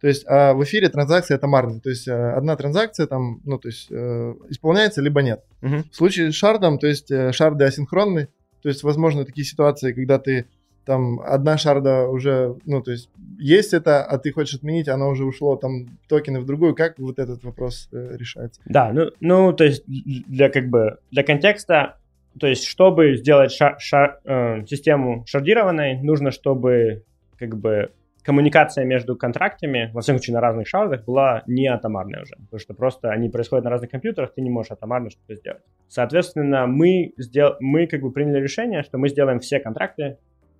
[0.00, 1.80] То есть а в эфире транзакция атомарная.
[1.80, 5.42] То есть одна транзакция там, ну, то есть э, исполняется, либо нет.
[5.60, 8.28] В случае с шардом, то есть э, шарды асинхронны,
[8.64, 10.46] то есть, возможно, такие ситуации, когда ты
[10.84, 15.24] там одна шарда уже, ну, то есть есть это, а ты хочешь отменить, оно уже
[15.24, 16.74] ушло там токены в другую.
[16.74, 18.60] Как вот этот вопрос э, решается?
[18.66, 21.96] Да, ну, ну, то есть для как бы для контекста,
[22.38, 27.04] то есть чтобы сделать ша- ша- э, систему шардированной, нужно, чтобы
[27.38, 27.90] как бы
[28.22, 32.74] коммуникация между контрактами, во всяком случае на разных шардах, была не атомарная уже, потому что
[32.74, 35.62] просто они происходят на разных компьютерах, ты не можешь атомарно что-то сделать.
[35.88, 37.56] Соответственно, мы, сдел...
[37.60, 40.16] мы как бы приняли решение, что мы сделаем все контракты,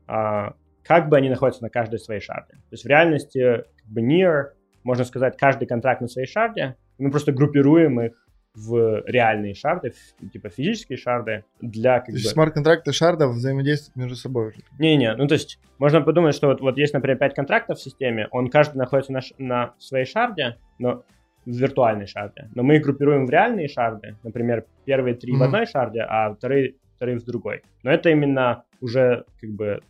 [0.07, 2.53] как бы они находятся на каждой своей шарде.
[2.53, 4.51] То есть в реальности как бы near,
[4.83, 8.13] можно сказать, каждый контракт на своей шарде, мы просто группируем их
[8.55, 9.93] в реальные шарды,
[10.33, 14.59] типа физические шарды для как то есть смарт-контракты шардов взаимодействуют между собой уже?
[14.79, 18.29] Не-не, ну то есть можно подумать, что вот, вот есть, например, 5 контрактов в системе,
[18.31, 21.03] он каждый находится на, на своей шарде, но
[21.45, 22.49] в виртуальной шарде.
[22.55, 25.39] Но мы их группируем в реальные шарды, например, первые три mm-hmm.
[25.39, 27.63] в одной шарде, а вторые, вторые в другой.
[27.83, 29.81] Но это именно уже как бы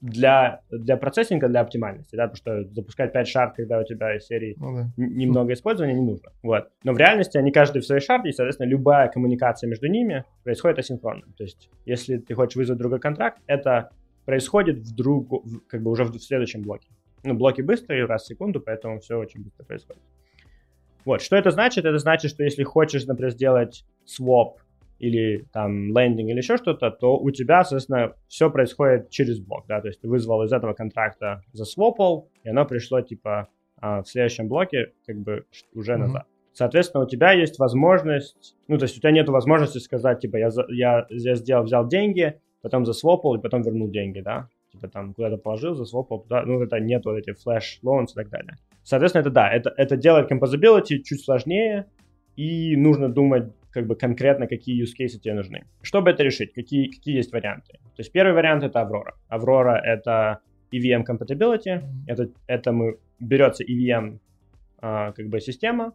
[0.00, 4.26] для, для процессинга, для оптимальности, да, потому что запускать 5 шард, когда у тебя из
[4.26, 4.90] серии ну, да.
[4.96, 6.30] немного использования, не нужно.
[6.42, 6.70] Вот.
[6.84, 10.78] Но в реальности они каждый в своей шарде, и, соответственно, любая коммуникация между ними происходит
[10.78, 11.26] асинхронно.
[11.36, 13.90] То есть, если ты хочешь вызвать другой контракт, это
[14.24, 16.88] происходит в другу, как бы уже в следующем блоке.
[17.22, 20.02] Ну, блоки быстрые, раз в секунду, поэтому все очень быстро происходит.
[21.04, 21.84] Вот, что это значит?
[21.84, 24.56] Это значит, что если хочешь, например, сделать swap
[25.00, 29.80] или там лендинг или еще что-то, то у тебя, соответственно, все происходит через блок, да,
[29.80, 33.48] то есть ты вызвал из этого контракта, засвопал, и оно пришло, типа,
[33.80, 35.96] а, в следующем блоке, как бы, уже mm-hmm.
[35.96, 36.26] назад.
[36.52, 40.50] Соответственно, у тебя есть возможность, ну, то есть у тебя нет возможности сказать, типа, я,
[40.68, 45.38] я, я сделал, взял деньги, потом засвопал и потом вернул деньги, да, типа там куда-то
[45.38, 48.56] положил, засвопал, да, ну, это нет вот этих flash loans и так далее.
[48.82, 51.86] Соответственно, это да, это, это делает composability чуть сложнее,
[52.36, 55.64] и нужно думать как бы конкретно, какие use cases тебе нужны.
[55.82, 57.72] Чтобы это решить, какие, какие есть варианты?
[57.72, 59.14] То есть первый вариант это Aurora.
[59.30, 60.40] Aurora это
[60.72, 64.18] EVM compatibility, это, это мы, берется EVM
[64.80, 65.92] а, как бы система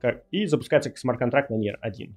[0.00, 2.14] как, и запускается смарт-контракт на NIR 1.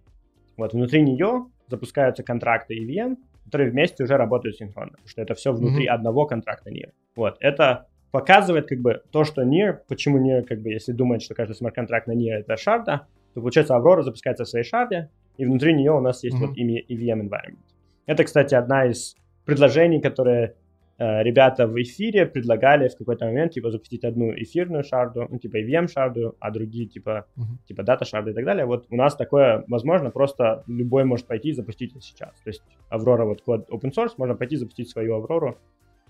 [0.57, 5.53] Вот внутри нее запускаются контракты EVM, которые вместе уже работают синхронно, потому что это все
[5.53, 5.91] внутри mm-hmm.
[5.91, 6.91] одного контракта NIR.
[7.15, 11.33] Вот, это показывает как бы то, что NIR, почему NIR, как бы, если думать, что
[11.33, 15.75] каждый смарт-контракт на NIR это шарда, то получается Aurora запускается в своей шарде, и внутри
[15.75, 16.47] нее у нас есть mm-hmm.
[16.47, 17.67] вот EVM environment.
[18.07, 20.55] Это, кстати, одна из предложений, которые
[20.97, 25.57] э, ребята в эфире предлагали в какой-то момент, типа, запустить одну эфирную шарду, ну, типа,
[25.57, 27.67] EVM шарду, а другие, типа, uh-huh.
[27.67, 28.65] типа, дата шарды и так далее.
[28.65, 32.31] Вот у нас такое возможно, просто любой может пойти и запустить это сейчас.
[32.43, 35.59] То есть Аврора, вот код open source, можно пойти запустить свою Аврору,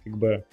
[0.05, 0.45] как бы,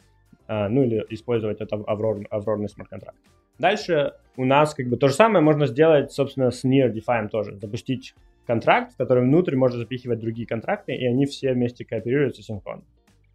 [0.49, 3.21] э, ну, или использовать этот Аврор, Аврорный смарт-контракт.
[3.59, 7.57] Дальше у нас как бы то же самое можно сделать, собственно, с Near DeFi тоже.
[7.57, 8.15] Запустить
[8.47, 12.85] контракт, в который внутрь можно запихивать другие контракты, и они все вместе кооперируются синхронно.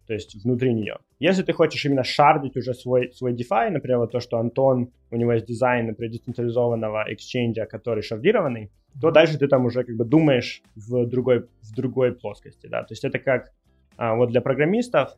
[0.06, 0.98] То есть внутри нее.
[1.20, 5.16] Если ты хочешь именно шардить уже свой, свой DeFi, например, вот то, что Антон, у
[5.16, 10.04] него есть дизайн, например, децентрализованного эксченджа, который шардированный, то дальше ты там уже как бы
[10.04, 12.82] думаешь в другой, в другой плоскости, да.
[12.82, 13.52] То есть это как
[13.96, 15.16] а, вот для программистов,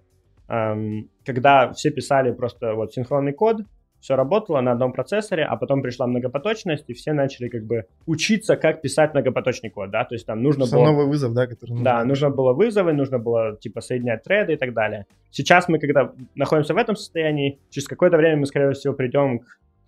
[0.49, 3.63] эм, когда все писали просто вот синхронный код,
[4.03, 8.57] все работало на одном процессоре, а потом пришла многопоточность, и все начали как бы учиться,
[8.57, 10.87] как писать многопоточный код, да, то есть там нужно Что было...
[10.87, 11.71] новый вызов, да, который...
[11.71, 11.85] Нужно...
[11.85, 15.07] Да, нужно было вызовы, нужно было, типа, соединять треды и так далее.
[15.31, 19.45] Сейчас мы, когда находимся в этом состоянии, через какое-то время мы, скорее всего, придем к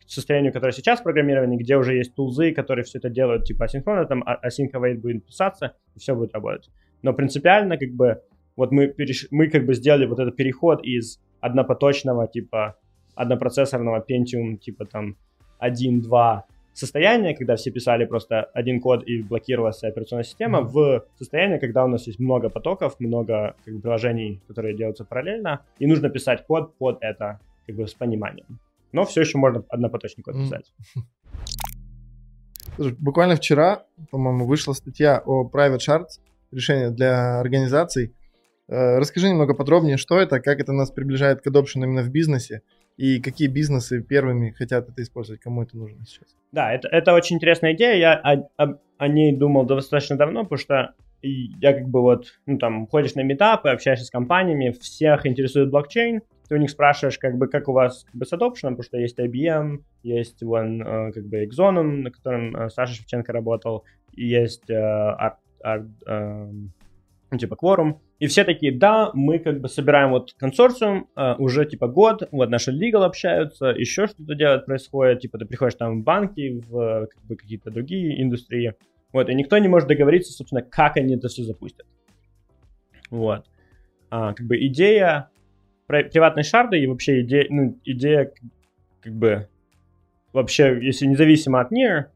[0.07, 4.23] состоянию, которое сейчас программирование, где уже есть тулзы, которые все это делают, типа, асинхронно, там
[4.23, 6.71] async await будет писаться, и все будет работать.
[7.03, 8.23] Но принципиально, как бы,
[8.55, 9.27] вот мы, переш...
[9.33, 12.77] мы как бы сделали вот этот переход из однопоточного, типа,
[13.15, 15.17] однопроцессорного Pentium типа там
[15.61, 16.43] 1-2
[16.75, 20.69] состояние, когда все писали просто один код и блокировалась операционная система, mm-hmm.
[20.69, 25.65] в состояние, когда у нас есть много потоков, много как бы, приложений, которые делаются параллельно,
[25.79, 28.59] и нужно писать код под это как бы с пониманием.
[28.93, 30.73] Но все еще можно однопоточный код писать.
[32.77, 38.15] Слушай, буквально вчера, по-моему, вышла статья о Private Shards, решение для организаций.
[38.69, 42.63] Э, расскажи немного подробнее, что это, как это нас приближает к adoption именно в бизнесе,
[42.97, 46.37] и какие бизнесы первыми хотят это использовать, кому это нужно сейчас?
[46.53, 50.59] Да, это, это очень интересная идея, я о, о, о ней думал достаточно давно, потому
[50.59, 55.71] что я как бы вот, ну там, ходишь на метапы, общаешься с компаниями, всех интересует
[55.71, 58.83] блокчейн, ты у них спрашиваешь, как бы, как у вас как бы, с adoption, потому
[58.83, 63.85] что есть IBM, есть вон, э, как бы, Exonom, на котором э, Саша Шевченко работал,
[64.13, 65.89] и есть э, Art, Art,
[67.35, 67.99] ну, типа Quorum.
[68.21, 72.49] И все такие, да, мы как бы собираем вот консорциум э, уже типа год, вот
[72.49, 77.25] наши legal общаются, еще что-то делать происходит, типа ты приходишь там в банки, в как
[77.25, 78.75] бы, какие-то другие индустрии,
[79.13, 81.87] вот, и никто не может договориться, собственно, как они это все запустят.
[83.11, 83.45] Вот.
[84.11, 85.31] А, как бы идея
[85.87, 88.33] приватной шарды и вообще идея, ну, идея
[89.01, 89.49] как бы
[90.33, 92.07] вообще, если независимо от NIR,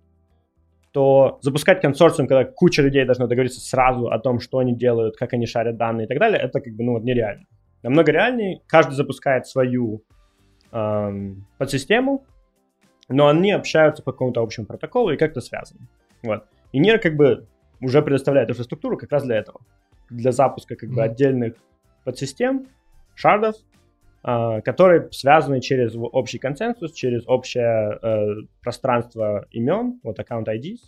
[0.99, 5.33] то запускать консорциум, когда куча людей должна договориться сразу о том, что они делают, как
[5.33, 7.45] они шарят данные и так далее, это как бы ну нереально.
[7.85, 10.03] Намного реальнее, каждый запускает свою
[10.73, 12.25] эм, подсистему,
[13.09, 15.83] но они общаются по какому-то общему протоколу и как-то связаны.
[16.25, 16.47] Вот.
[16.73, 17.47] И NIR как бы
[17.81, 19.61] уже предоставляет инфраструктуру как раз для этого.
[20.11, 21.55] Для запуска как бы отдельных
[22.03, 22.67] подсистем,
[23.15, 23.55] шардов,
[24.63, 30.81] которые связаны через общий консенсус, через общее э, пространство имен, вот аккаунт IDs.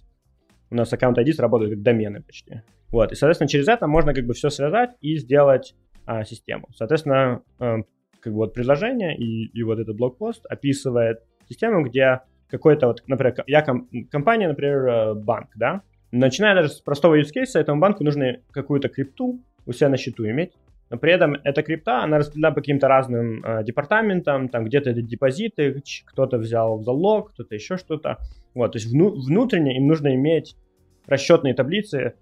[0.70, 2.62] У нас аккаунт IDs работают как домены почти.
[2.90, 5.74] Вот, и, соответственно, через это можно как бы все связать и сделать
[6.04, 6.68] а, систему.
[6.74, 7.76] Соответственно, э,
[8.20, 13.42] как бы вот предложение и, и вот этот блокпост описывает систему, где какой-то вот, например,
[13.46, 18.04] я ком- компания, например, э, банк, да, начиная даже с простого use case, этому банку
[18.04, 20.52] нужно какую-то крипту у себя на счету иметь,
[20.90, 25.02] но при этом эта крипта, она распределена по каким-то разным э, департаментам, там где-то это
[25.02, 28.18] депозиты, кто-то взял в залог, кто-то еще что-то.
[28.54, 30.56] Вот, то есть вну, внутренне им нужно иметь
[31.06, 32.14] расчетные таблицы.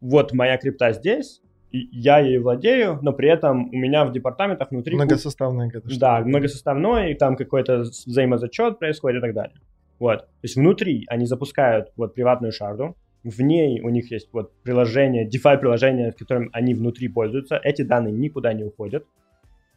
[0.00, 4.96] Вот моя крипта здесь, я ей владею, но при этом у меня в департаментах внутри...
[4.96, 9.56] Многосоставная какая-то Да, многосоставной, и там какой-то взаимозачет происходит и так далее.
[10.00, 14.52] Вот, то есть внутри они запускают вот приватную шарду, в ней у них есть вот
[14.62, 17.60] приложение, DeFi приложение, с которым они внутри пользуются.
[17.62, 19.06] Эти данные никуда не уходят.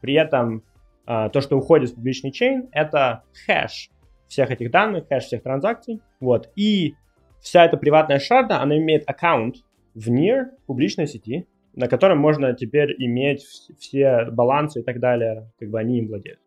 [0.01, 0.63] При этом
[1.05, 3.89] а, то, что уходит в публичный чейн, это хэш
[4.27, 6.01] всех этих данных, хэш всех транзакций.
[6.19, 6.49] Вот.
[6.55, 6.95] И
[7.39, 9.57] вся эта приватная шарда, она имеет аккаунт
[9.93, 13.43] в NIR, публичной сети, на котором можно теперь иметь
[13.77, 16.39] все балансы и так далее, как бы они им владеют.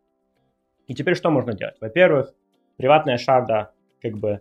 [0.86, 1.76] И теперь что можно делать?
[1.80, 2.32] Во-первых,
[2.76, 4.40] приватная шарда как бы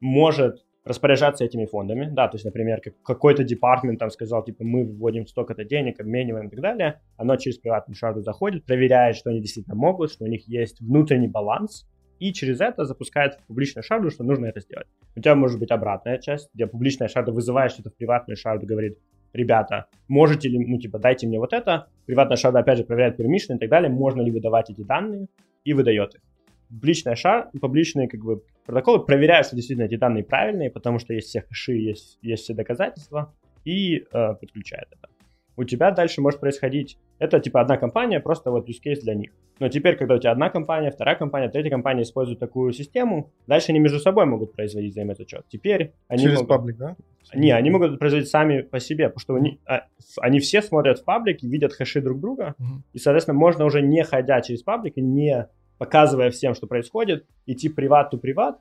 [0.00, 4.84] может распоряжаться этими фондами, да, то есть, например, как какой-то департамент там сказал, типа, мы
[4.84, 9.40] вводим столько-то денег, обмениваем и так далее, оно через приватную шарду заходит, проверяет, что они
[9.40, 11.86] действительно могут, что у них есть внутренний баланс,
[12.18, 14.86] и через это запускает в публичную шарду, что нужно это сделать.
[15.16, 18.98] У тебя может быть обратная часть, где публичная шарда вызывает что-то в приватную шарду, говорит,
[19.32, 23.56] ребята, можете ли, ну, типа, дайте мне вот это, приватная шарда, опять же, проверяет permission
[23.56, 25.26] и так далее, можно ли выдавать эти данные,
[25.64, 26.20] и выдает их.
[26.68, 31.28] Публичная шар, публичные как бы протоколы проверяют, что действительно эти данные правильные, потому что есть
[31.28, 35.08] все хэши, есть, есть все доказательства, и э, подключают это.
[35.56, 39.30] у тебя дальше может происходить, это типа одна компания, просто вот use case для них.
[39.60, 43.66] Но теперь, когда у тебя одна компания, вторая компания, третья компания используют такую систему, дальше
[43.70, 45.44] они между собой могут производить взаимозачет.
[45.48, 46.48] Теперь они Через могут...
[46.48, 46.96] паблик, да?
[47.34, 49.84] Не, они могут производить сами по себе, потому что они, а,
[50.20, 52.82] они все смотрят в паблик, видят хэши друг друга, Мгм.
[52.92, 55.46] и, соответственно, можно уже не ходя через паблик и не
[55.82, 58.60] показывая всем, что происходит, идти приват to приват,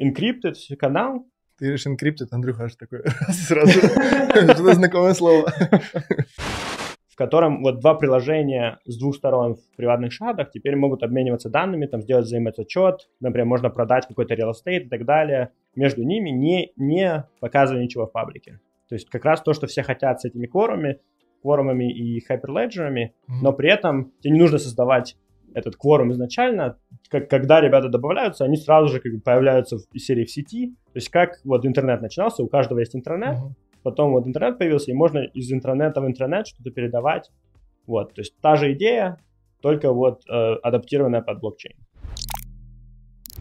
[0.00, 1.26] encrypted канал,
[1.58, 3.72] Ты говоришь encrypted, Андрюха аж такой сразу.
[3.72, 5.52] Что-то знакомое слово.
[7.08, 11.86] в котором вот два приложения с двух сторон в приватных шатах теперь могут обмениваться данными,
[11.86, 16.72] там сделать взаимозачет, например, можно продать какой-то real estate и так далее между ними, не,
[16.76, 18.60] не показывая ничего в паблике.
[18.88, 21.00] То есть как раз то, что все хотят с этими кворумами,
[21.42, 25.16] кворумами и хайперледжерами, но при этом тебе не нужно создавать
[25.54, 26.76] этот кворум изначально,
[27.08, 30.74] как, когда ребята добавляются, они сразу же как бы появляются в серии в сети.
[30.92, 33.54] То есть как вот интернет начинался, у каждого есть интернет, Мгм.
[33.82, 37.30] потом вот интернет появился, и можно из интернета в интернет что-то передавать.
[37.86, 39.18] Вот, то есть та же идея,
[39.60, 41.76] только вот э, адаптированная под блокчейн.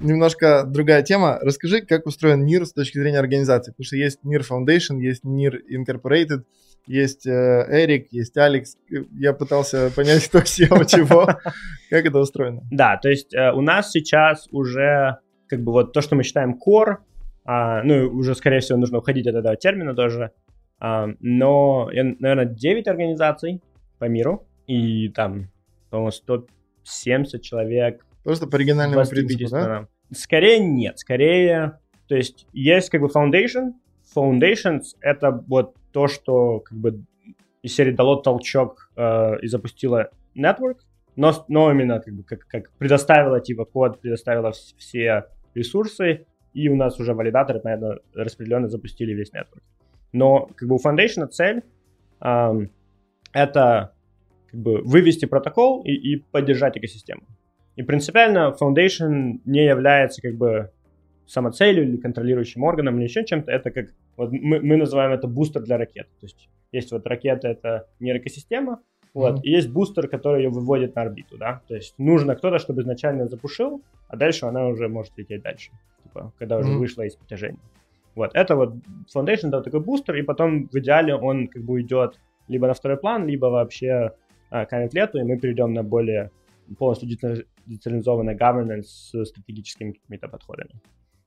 [0.01, 1.39] Немножко другая тема.
[1.41, 3.71] Расскажи, как устроен NIR с точки зрения организации.
[3.71, 6.43] Потому что есть NIR Foundation, есть NIR Incorporated,
[6.87, 8.75] есть э, Эрик, есть Алекс.
[8.89, 11.25] Я пытался понять, кто SEO чего.
[11.89, 12.61] Как это устроено?
[12.71, 16.57] Да, то есть э, у нас сейчас уже как бы вот то, что мы считаем
[16.57, 16.97] core,
[17.45, 20.31] а, ну, уже, скорее всего, нужно уходить от этого термина тоже,
[20.79, 23.61] а, но, наверное, 9 организаций
[23.99, 25.49] по миру, и там,
[25.89, 29.87] по-моему, 170 человек Просто по региональному 25 принципу, да?
[30.11, 33.73] Скорее нет, скорее, то есть есть как бы foundation,
[34.15, 37.03] foundations это вот то, что как бы
[37.61, 40.79] из серии дало толчок э, и запустило network,
[41.15, 46.69] но, но именно как бы как, как предоставила типа код, предоставила вс- все ресурсы, и
[46.69, 49.63] у нас уже валидаторы, понятно, распределенно запустили весь network.
[50.11, 51.63] Но как бы у foundation цель
[52.19, 52.69] ам,
[53.31, 53.93] это
[54.51, 57.23] как бы вывести протокол и, и поддержать экосистему.
[57.75, 60.71] И принципиально Foundation не является как бы
[61.25, 63.51] самоцелью или контролирующим органом или еще чем-то.
[63.51, 66.07] Это как, вот мы, мы называем это бустер для ракет.
[66.19, 68.79] То есть есть вот ракета, это нейроэкосистема,
[69.13, 69.41] вот, Мгм.
[69.43, 71.61] и есть бустер, который ее выводит на орбиту, да.
[71.67, 75.71] То есть нужно кто-то, чтобы изначально запушил, а дальше она уже может лететь дальше,
[76.03, 76.79] типа, когда уже Мгм.
[76.79, 77.59] вышла из притяжения.
[78.15, 78.73] Вот, это вот
[79.15, 82.97] Foundation дал такой бустер, и потом в идеале он как бы идет либо на второй
[82.97, 84.11] план, либо вообще
[84.49, 86.29] а, канет лету, и мы перейдем на более
[86.77, 87.07] полностью
[87.65, 90.81] децентрали- децентрализованный governance с стратегическими какими-то подходами.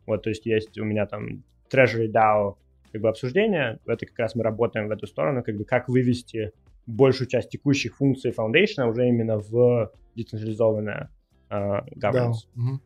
[0.07, 2.57] Вот, то есть есть у меня там Treasury DAO
[2.92, 6.53] как бы обсуждение, это как раз мы работаем в эту сторону, как бы как вывести
[6.87, 11.11] большую часть текущих функций Foundation уже именно в децентрализованное
[11.49, 12.11] а, Да.
[12.11, 12.46] governance.
[12.55, 12.81] Мгм.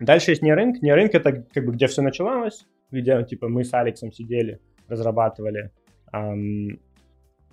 [0.00, 0.82] Дальше есть нерынк.
[0.82, 5.70] Нерынк это как бы где все начиналось, где типа мы с Алексом сидели, разрабатывали,
[6.10, 6.78] ам,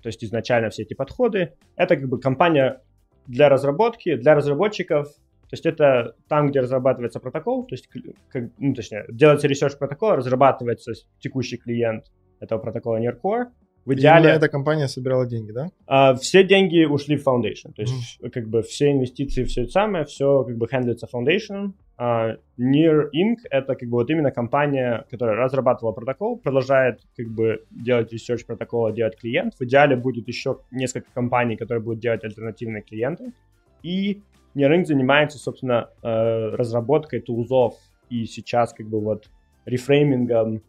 [0.02, 1.54] то есть изначально все эти подходы.
[1.76, 2.82] Это как бы компания
[3.28, 5.08] для разработки, для разработчиков.
[5.50, 7.90] То есть это там, где разрабатывается протокол, то есть,
[8.30, 12.06] как, ну, точнее, делается research протокола, разрабатывается текущий клиент
[12.40, 13.48] этого протокола NearCore.
[13.86, 15.72] В Именно идеале эта компания собирала деньги, да?
[15.88, 17.74] а, все деньги ушли в Foundation.
[17.76, 21.74] То есть, как бы все инвестиции, все это самое, все как бы хендлится Foundation.
[21.98, 23.38] А Near Inc.
[23.50, 28.92] это как бы вот именно компания, которая разрабатывала протокол, продолжает как бы делать research протокола,
[28.92, 29.56] делать клиент.
[29.56, 33.34] В идеале будет еще несколько компаний, которые будут делать альтернативные клиенты.
[33.82, 34.22] И
[34.56, 34.86] Near Inc.
[34.86, 37.76] занимается, собственно, э, разработкой тулзов
[38.10, 39.30] и сейчас как бы вот
[39.66, 40.62] рефреймингом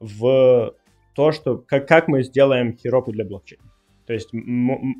[0.00, 0.74] в
[1.14, 3.64] то, что как, как мы сделаем хироку для блокчейна.
[4.06, 4.30] То есть,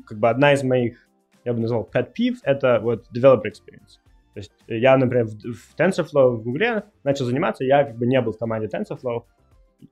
[0.05, 1.07] как бы одна из моих,
[1.43, 3.99] я бы назвал, pet peeve, это вот developer experience.
[4.33, 8.21] То есть я, например, в, в TensorFlow в Гугле начал заниматься, я как бы не
[8.21, 9.23] был в команде TensorFlow,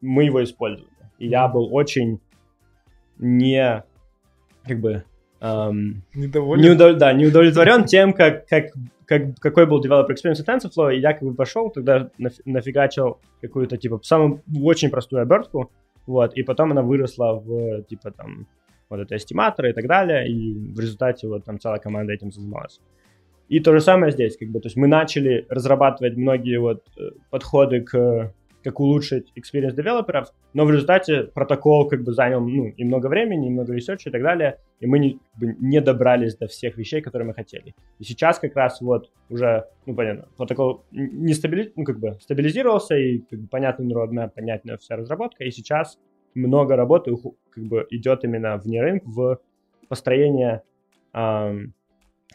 [0.02, 0.92] мы его использовали.
[1.18, 2.20] И я был очень
[3.18, 3.84] не,
[4.64, 5.04] как бы,
[5.40, 6.62] эм, Недоволен?
[6.62, 8.72] не, удов- да, не удовлетворен тем, как, как,
[9.06, 13.78] как, какой был developer experience TensorFlow, и я как бы пошел, тогда наф- нафигачил какую-то,
[13.78, 15.72] типа, самую очень простую обертку,
[16.06, 18.48] вот, и потом она выросла в, типа, там,
[18.90, 22.80] вот это эстиматоры и так далее, и в результате вот там целая команда этим занималась.
[23.50, 27.12] И то же самое здесь, как бы, то есть мы начали разрабатывать многие вот э,
[27.30, 32.84] подходы к как улучшить experience девелоперов, но в результате протокол как бы занял ну, и
[32.84, 36.48] много времени, и много research а и так далее, и мы не, не добрались до
[36.48, 37.76] всех вещей, которые мы хотели.
[38.00, 41.72] И сейчас как раз вот уже, ну понятно, протокол не стабили...
[41.76, 45.98] ну, как бы стабилизировался, и как бы, понятный roadmap, понятная вся разработка, и сейчас
[46.34, 47.16] много работы
[47.50, 49.40] как бы идет именно в нерынок, в
[49.88, 50.64] построение
[51.14, 51.74] ам,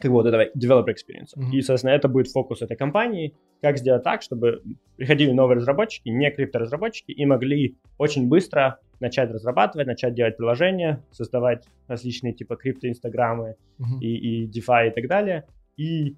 [0.03, 1.37] как бы вот этого developer experience.
[1.37, 1.53] Mm-hmm.
[1.53, 4.63] И, соответственно, это будет фокус этой компании, как сделать так, чтобы
[4.97, 11.65] приходили новые разработчики, не крипторазработчики, и могли очень быстро начать разрабатывать, начать делать приложения, создавать
[11.87, 14.01] различные типа крипто-инстаграмы mm-hmm.
[14.01, 15.45] и, и DeFi и так далее,
[15.77, 16.17] и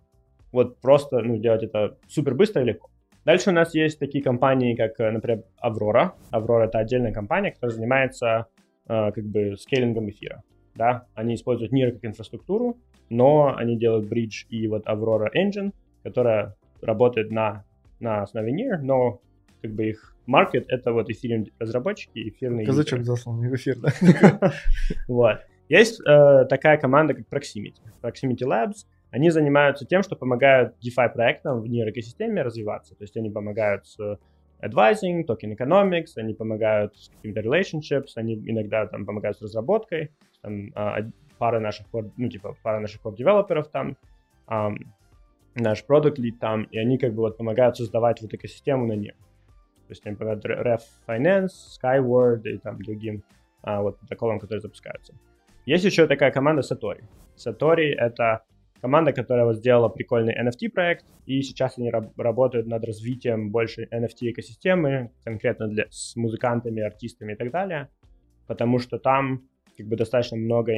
[0.51, 2.89] вот просто ну, делать это супер быстро и легко.
[3.25, 6.13] Дальше у нас есть такие компании, как, например, Aurora.
[6.31, 8.47] Aurora— это отдельная компания, которая занимается
[8.87, 10.43] э, как бы скейлингом эфира.
[10.75, 11.07] Да?
[11.15, 12.77] Они используют NIR как инфраструктуру,
[13.11, 17.65] но они делают Bridge и вот Aurora Engine, которая работает на,
[18.01, 19.21] на основе NIR, но
[19.63, 22.67] как бы их маркет— это вот эфирные разработчики, эфирные...
[22.67, 24.53] Казачок заслал не в эфир, да?
[25.09, 25.39] Вот.
[25.69, 27.81] Есть э, такая команда, как Proximity.
[28.03, 28.87] Proximity Labs.
[29.11, 32.95] Они занимаются тем, что помогают DeFi проектам в нейроэкосистеме развиваться.
[32.95, 34.19] То есть они помогают с
[34.63, 40.11] advising, token economics, они помогают с какими-то relationships, они иногда там помогают с разработкой.
[40.43, 41.01] Там, а,
[41.45, 41.87] пара наших,
[42.17, 43.99] ну, типа, пара наших core-девелоперов там,
[44.49, 44.79] um,
[45.55, 49.15] наш продукт lead там, и они как бы вот помогают создавать вот экосистему на нем.
[49.87, 53.23] То есть помогают Ref Finance, Skyward и там другим
[53.63, 55.13] а, вот протоколам, которые запускаются.
[55.67, 57.05] Есть еще такая команда Satori.
[57.37, 58.45] Satori— это
[58.81, 65.11] команда, которая вот сделала прикольный NFT-проект, и сейчас они раб- работают над развитием больше NFT-экосистемы,
[65.25, 67.91] конкретно для, с музыкантами, артистами и так далее,
[68.47, 69.43] потому что там
[69.77, 70.73] как бы достаточно много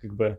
[0.00, 0.38] как бы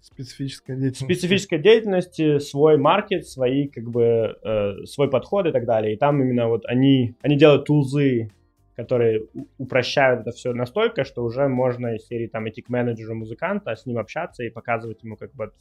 [0.00, 1.04] специфической деятельности.
[1.04, 5.94] Специфической деятельности, свой маркет, свои, как бы, э, свой подход и так далее.
[5.94, 8.30] И там именно вот они, они делают тулзы,
[8.76, 9.26] которые
[9.58, 13.86] упрощают это все настолько, что уже можно из серии там идти к менеджеру музыканта, с
[13.86, 15.52] ним общаться и показывать ему как бы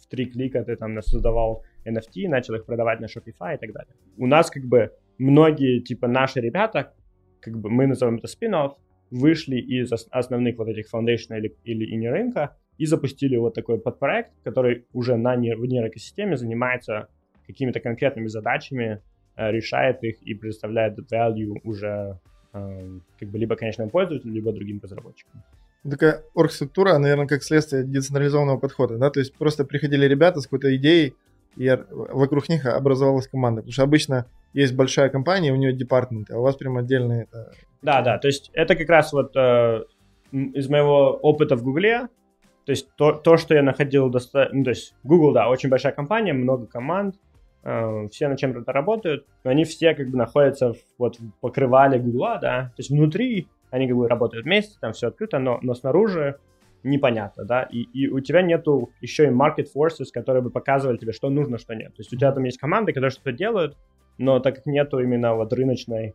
[0.00, 3.94] в три клика ты там создавал NFT, начал их продавать на Shopify и так далее.
[4.16, 6.94] У нас как бы многие, типа, наши ребята,
[7.40, 8.54] как бы мы называем это спин
[9.10, 14.32] вышли из основных вот этих foundation или, или инни рынка, и запустили вот такой подпроект,
[14.44, 17.08] который уже на нейро, в нейроэкосистеме занимается
[17.46, 19.00] какими-то конкретными задачами,
[19.36, 22.18] э, решает их и предоставляет value уже
[22.52, 25.42] э, как бы либо конечному пользователю, либо другим разработчикам.
[25.88, 30.74] Такая оргструктура, наверное, как следствие децентрализованного подхода, да, то есть просто приходили ребята с какой-то
[30.76, 31.14] идеей,
[31.56, 33.60] и вокруг них образовалась команда.
[33.60, 37.24] Потому что обычно есть большая компания, у нее департамент, а у вас прям отдельные...
[37.24, 37.52] Это...
[37.82, 39.84] Да, да, то есть это как раз вот э,
[40.30, 42.08] из моего опыта в Гугле,
[42.64, 44.48] то есть то, то что я находил, доста...
[44.52, 47.16] ну, то есть Google, да, очень большая компания, много команд,
[47.64, 51.98] э, все над чем-то работают, но они все как бы находятся в, вот в покрывале
[51.98, 55.74] Google, да, то есть внутри они как бы работают вместе, там все открыто, но, но
[55.74, 56.36] снаружи
[56.84, 61.12] непонятно, да, и, и у тебя нету еще и market forces, которые бы показывали тебе,
[61.12, 61.94] что нужно, что нет.
[61.94, 63.76] То есть у тебя там есть команды, которые что-то делают,
[64.18, 66.14] но так как нету именно вот рыночной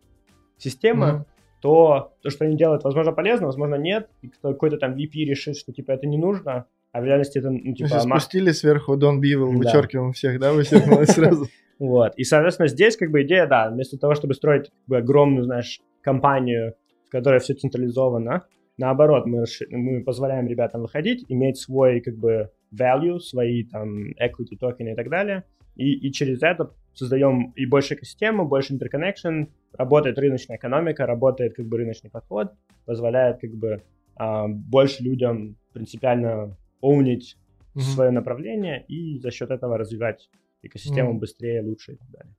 [0.58, 4.10] системы, mm-hmm то то, что они делают, возможно, полезно, возможно, нет.
[4.22, 7.74] И какой-то там VP решит, что, типа, это не нужно, а в реальности это, ну,
[7.74, 8.00] типа...
[8.00, 9.58] Спустили сверху Don't Be Evil, да.
[9.58, 11.48] вычеркиваем всех, да, вычеркнулось сразу.
[11.80, 15.44] Вот, и, соответственно, здесь как бы идея, да, вместо того, чтобы строить как бы, огромную,
[15.44, 16.74] знаешь, компанию,
[17.08, 18.46] в которой все централизовано,
[18.78, 24.94] наоборот, мы, мы позволяем ребятам выходить, иметь свой, как бы, value, свои там equity токены
[24.94, 25.44] и так далее,
[25.76, 29.44] и, и через это создаем и больше экосистему, больше интерконнекшн,
[29.74, 32.54] работает рыночная экономика, работает как бы рыночный подход,
[32.86, 33.84] позволяет как бы
[34.16, 37.38] а, больше людям принципиально оунить
[37.76, 37.82] mm-hmm.
[37.82, 40.30] свое направление и за счет этого развивать
[40.64, 41.20] экосистему mm-hmm.
[41.20, 42.34] быстрее, лучше и так далее.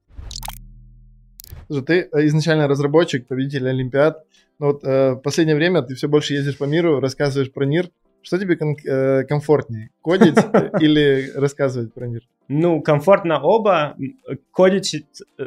[1.68, 4.24] Слушай, ты э, изначально разработчик, победитель Олимпиад,
[4.58, 7.90] но вот э, в последнее время ты все больше ездишь по миру, рассказываешь про НИР.
[8.22, 10.38] Что тебе ком- э, комфортнее, кодить
[10.80, 12.22] или рассказывать про НИР?
[12.48, 13.96] Ну, комфортно оба.
[14.52, 15.04] Кодить
[15.38, 15.44] э,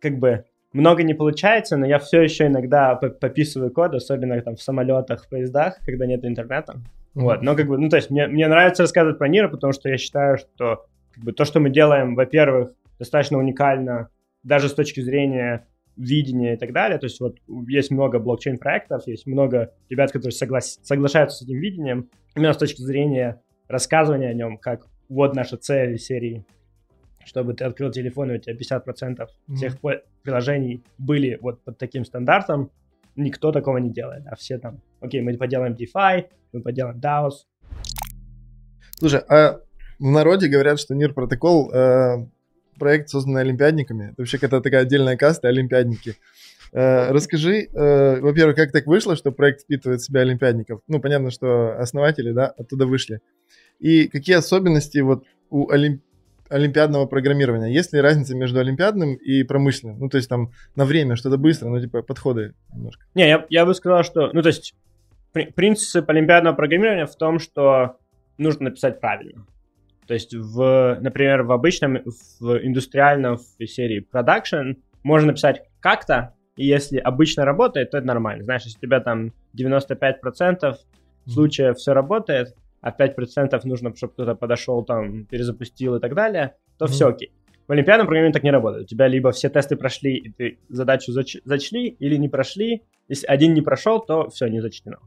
[0.00, 4.62] как бы много не получается, но я все еще иногда пописываю код, особенно там в
[4.62, 6.74] самолетах, в поездах, когда нет интернета.
[6.74, 7.20] Mm-hmm.
[7.20, 9.88] Вот, но как бы, ну, то есть мне, мне нравится рассказывать про Нира, потому что
[9.88, 14.08] я считаю, что как бы, то, что мы делаем, во-первых, достаточно уникально,
[14.42, 15.66] даже с точки зрения
[15.96, 16.98] видения и так далее.
[16.98, 17.36] То есть вот
[17.68, 22.82] есть много блокчейн-проектов, есть много ребят, которые согла- соглашаются с этим видением, именно с точки
[22.82, 26.44] зрения рассказывания о нем, как вот наша цель серии
[27.24, 29.54] чтобы ты открыл телефон, и у тебя 50% mm-hmm.
[29.54, 29.76] всех
[30.22, 32.70] приложений были вот под таким стандартом,
[33.16, 34.26] никто такого не делает.
[34.26, 37.46] А все там, окей, мы поделаем DeFi, мы поделаем DAOs.
[38.96, 39.60] Слушай, а
[39.98, 42.26] в народе говорят, что NIR протокол э,
[42.82, 44.06] проект, созданный олимпиадниками.
[44.06, 46.16] Это вообще какая-то такая отдельная каста, олимпиадники.
[46.72, 50.80] Э, расскажи, э, во-первых, как так вышло, что проект впитывает в себя олимпиадников?
[50.88, 53.20] Ну, понятно, что основатели, да, оттуда вышли.
[53.78, 56.02] И какие особенности вот у олимп
[56.48, 57.72] олимпиадного программирования.
[57.72, 60.00] Есть ли разница между олимпиадным и промышленным?
[60.00, 63.06] Ну, то есть там на время что-то быстро, ну, типа подходы немножко.
[63.14, 64.74] Не, я, я бы сказал, что, ну, то есть
[65.54, 67.96] принцип олимпиадного программирования в том, что
[68.38, 69.46] нужно написать правильно.
[70.12, 72.00] То есть, в, например, в обычном,
[72.38, 78.44] в индустриальном в серии production можно написать как-то, и если обычно работает, то это нормально.
[78.44, 80.74] Знаешь, если у тебя там 95%
[81.26, 86.84] случаев все работает, а 5% нужно, чтобы кто-то подошел, там, перезапустил и так далее, то
[86.84, 86.88] mm-hmm.
[86.88, 87.32] все окей.
[87.66, 88.84] В олимпиадном программе так не работает.
[88.84, 92.82] У тебя либо все тесты прошли, и ты задачу зач- зачли, или не прошли.
[93.08, 94.98] Если один не прошел, то все, не зачтено.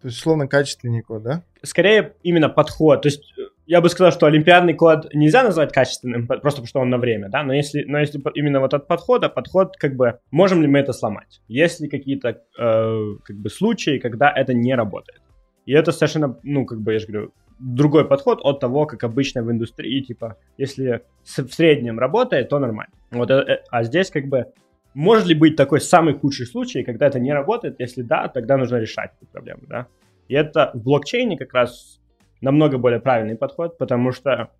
[0.00, 1.42] То есть, словно качественный код, да?
[1.62, 3.02] Скорее, именно подход.
[3.02, 3.34] То есть,
[3.68, 7.28] я бы сказал, что олимпиадный код нельзя назвать качественным, просто потому что он на время,
[7.28, 10.78] да, но если, но если именно вот от подхода, подход, как бы, можем ли мы
[10.78, 11.42] это сломать?
[11.48, 15.20] Есть ли какие-то, э, как бы, случаи, когда это не работает?
[15.66, 19.42] И это совершенно, ну, как бы, я же говорю, другой подход от того, как обычно
[19.42, 22.94] в индустрии, типа, если в среднем работает, то нормально.
[23.10, 24.46] Вот, э, э, а здесь, как бы,
[24.94, 27.76] может ли быть такой самый худший случай, когда это не работает?
[27.78, 29.86] Если да, тогда нужно решать эту проблему, да?
[30.28, 32.00] И это в блокчейне как раз
[32.40, 34.50] намного более правильный подход, потому что,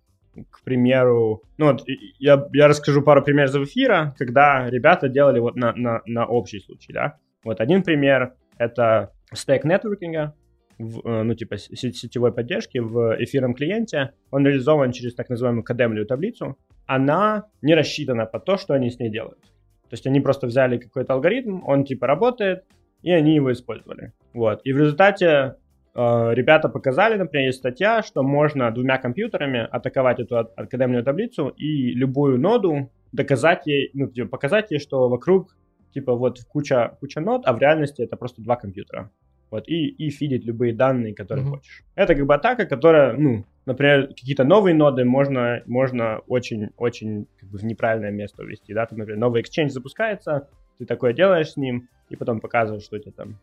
[0.49, 1.83] к примеру, ну вот
[2.19, 6.59] я, я расскажу пару примеров из эфира, когда ребята делали вот на, на, на общий
[6.59, 7.17] случай, да.
[7.43, 10.33] Вот один пример— это стейк нетворкинга,
[10.79, 14.13] в, э, ну, типа сетевой поддержки в эфирном клиенте.
[14.31, 16.57] Он реализован через так называемую кадемную таблицу.
[16.85, 19.41] Она не рассчитана под то, что они с ней делают.
[19.41, 22.63] То есть они просто взяли какой-то алгоритм, он типа работает,
[23.01, 24.13] и они его использовали.
[24.33, 24.61] Вот.
[24.63, 25.55] И в результате
[25.95, 32.39] ребята показали, например, есть статья, что можно двумя компьютерами атаковать эту академную таблицу и любую
[32.39, 35.55] ноду доказать ей, ну, типа, показать ей, что вокруг
[35.93, 39.11] типа вот куча, куча нод, а в реальности это просто два компьютера.
[39.51, 41.49] Вот, и, и фидить любые данные, которые mm-hmm.
[41.49, 41.83] хочешь.
[41.95, 47.57] Это как бы атака, которая, ну, например, какие-то новые ноды можно, можно очень-очень как бы
[47.57, 51.89] в неправильное место увести, да, там, например, новый exchange запускается, ты такое делаешь с ним,
[52.09, 53.39] и потом показываешь, что у тебя там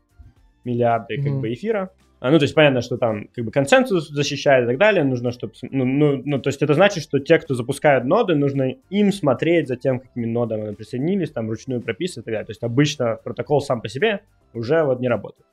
[0.64, 1.40] миллиарды как mm-hmm.
[1.40, 1.90] бы эфира.
[2.18, 5.32] А, ну, то есть понятно, что там как бы консенсус защищает и так далее, нужно,
[5.32, 9.12] чтобы, ну, ну, ну, то есть это значит, что те, кто запускают ноды, нужно им
[9.12, 12.46] смотреть за тем, какими нодами они присоединились, там, вручную прописывать и так далее.
[12.46, 14.20] То есть обычно протокол сам по себе
[14.54, 15.46] уже вот не работает.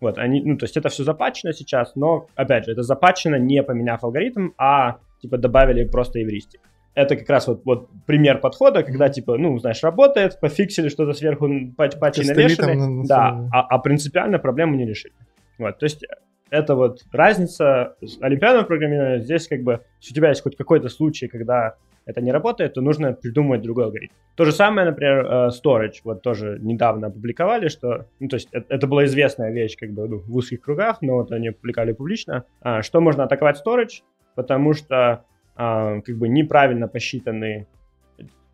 [0.00, 3.62] Вот, они, ну, то есть это все запачено сейчас, но, опять же, это запачено не
[3.62, 6.60] поменяв алгоритм, а, типа, добавили просто эвристик.
[6.94, 11.48] Это как раз вот, вот пример подхода, когда, типа, ну, знаешь, работает, пофиксили что-то сверху,
[11.76, 15.14] патчи навешали, на, да, а, а принципиально проблему не решили.
[15.58, 16.04] Вот, то есть
[16.50, 19.22] это вот разница с олимпиадным программированием.
[19.22, 22.80] Здесь как бы, если у тебя есть хоть какой-то случай, когда это не работает, то
[22.80, 24.14] нужно придумать другой алгоритм.
[24.34, 26.00] То же самое, например, э, storage.
[26.04, 28.06] Вот тоже недавно опубликовали, что...
[28.18, 31.16] Ну, то есть это, это была известная вещь как бы ну, в узких кругах, но
[31.16, 34.02] вот они опубликовали публично, а, что можно атаковать storage,
[34.34, 37.66] потому что а, как бы неправильно посчитаны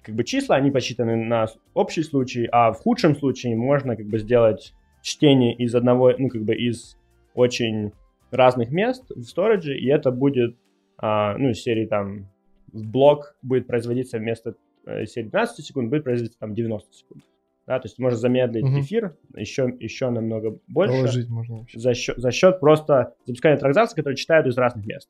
[0.02, 4.18] как бы числа, они посчитаны на общий случай, а в худшем случае можно как бы
[4.18, 4.74] сделать
[5.04, 6.96] чтение из одного, ну как бы из
[7.34, 7.92] очень
[8.30, 10.56] разных мест в storage, и это будет,
[10.96, 12.26] а, ну, серии там
[12.72, 17.22] блок будет производиться вместо э, серии 12 секунд, будет производиться там 90 секунд.
[17.66, 18.80] Да, то есть можно замедлить угу.
[18.80, 20.94] эфир еще, еще намного больше.
[20.94, 21.78] Положить можно вообще.
[21.78, 25.08] За счет, за счет просто запускания транзакций, которые читают из разных мест.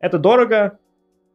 [0.00, 0.78] Это дорого,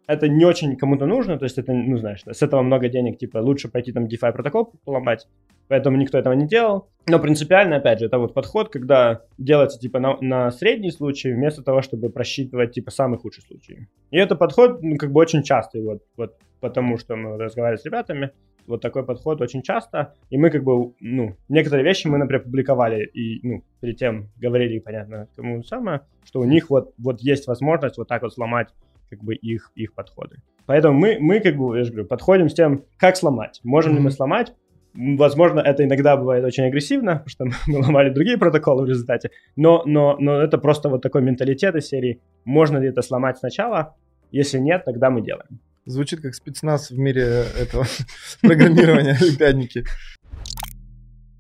[0.08, 3.40] это не очень кому-то нужно, то есть это, ну, знаешь, с этого много денег, типа,
[3.40, 5.28] лучше пойти там DeFi протокол поломать,
[5.68, 6.88] поэтому никто этого не делал.
[7.08, 11.62] Но принципиально, опять же, это вот подход, когда делается, типа, на, на средний случай, вместо
[11.62, 13.88] того, чтобы просчитывать, типа, самый худший случай.
[14.10, 17.86] И это подход, ну, как бы очень частый, вот, вот потому что мы разговаривали с
[17.86, 18.32] ребятами,
[18.66, 23.06] вот такой подход очень часто, и мы как бы, ну, некоторые вещи мы, например, публиковали,
[23.06, 27.98] и, ну, перед тем говорили, понятно, кому самое, что у них вот, вот есть возможность
[27.98, 28.70] вот так вот сломать
[29.10, 30.38] как бы их, их подходы.
[30.66, 33.62] Поэтому мы, мы как бы, я же говорю, подходим с тем, как сломать.
[33.64, 33.96] Можем mm-hmm.
[33.96, 34.54] ли мы сломать?
[34.94, 39.84] Возможно, это иногда бывает очень агрессивно, потому что мы ломали другие протоколы в результате, но,
[39.86, 42.22] но, но это просто вот такой менталитет из серии.
[42.46, 43.96] Можно ли это сломать сначала?
[44.32, 45.62] Если нет, тогда мы делаем.
[45.86, 47.86] Звучит как спецназ в мире этого
[48.42, 49.86] программирования олимпиадники.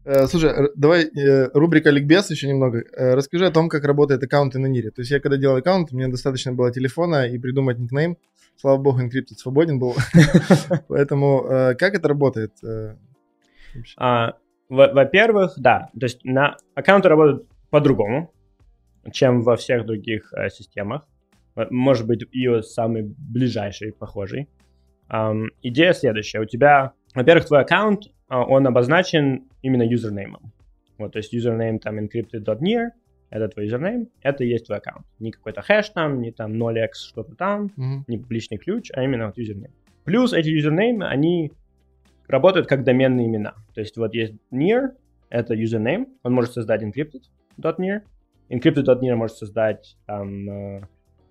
[0.08, 2.80] Э, слушай, давай э, рубрика Ликбез еще немного.
[2.80, 4.90] Э, расскажи о том, как работает аккаунты на Нире.
[4.90, 8.18] То есть я когда делал аккаунт, мне достаточно было телефона и придумать никнейм.
[8.56, 9.96] Слава богу, Encrypted свободен был.
[10.88, 12.54] Поэтому как это работает?
[13.98, 14.38] А,
[14.70, 15.90] во-первых, да.
[16.00, 18.32] То есть на аккаунты работают по-другому,
[19.12, 21.06] чем во всех других системах.
[21.70, 24.48] Может быть, iOS самый ближайший, похожий.
[25.62, 26.40] Идея следующая.
[26.40, 30.54] У тебя, во-первых, твой аккаунт а, он обозначен именно юзернеймом.
[31.00, 32.90] Вот, то есть username там encrypted.near,
[33.32, 35.04] это твой username, это и есть твой аккаунт.
[35.18, 38.04] Не какой-то хэш там, не там 0x что-то там, mm-hmm.
[38.08, 39.72] не публичный ключ, а именно вот username.
[40.04, 41.52] Плюс эти юзернеймы, они
[42.28, 43.56] работают как доменные имена.
[43.74, 44.92] То есть вот есть near,
[45.30, 48.02] это юзернейм, он может создать encrypted.near,
[48.50, 50.84] encrypted.near может создать там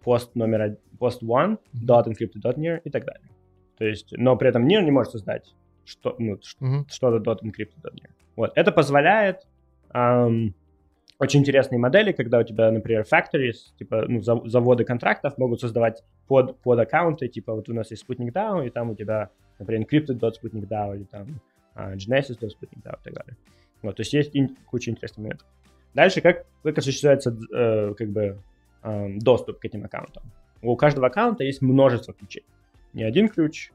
[0.04, 3.30] post номер post one dot encrypted dot near и так далее.
[3.78, 5.54] То есть, но при этом near не может создать
[5.86, 6.84] что, ну, mm-hmm.
[6.90, 8.10] что-то dot encrypted dot near.
[8.36, 8.52] Вот.
[8.54, 9.46] Это позволяет
[9.94, 10.54] эм,
[11.18, 16.58] очень интересные модели, когда у тебя, например, factories, типа ну, заводы контрактов могут создавать под,
[16.60, 20.68] под аккаунты, типа вот у нас есть Sputnik DAO, и там у тебя, например, encrypted.sputnik
[20.68, 21.40] DAO, или там
[21.74, 23.36] uh, Genesis.sputnik DAO и так далее.
[23.82, 24.32] Вот, то есть есть
[24.66, 25.46] куча интересных моментов.
[25.94, 28.38] Дальше, как, как осуществляется э, как бы
[28.82, 30.24] э, доступ к этим аккаунтам?
[30.60, 32.44] У каждого аккаунта есть множество ключей.
[32.92, 33.70] Не один ключ,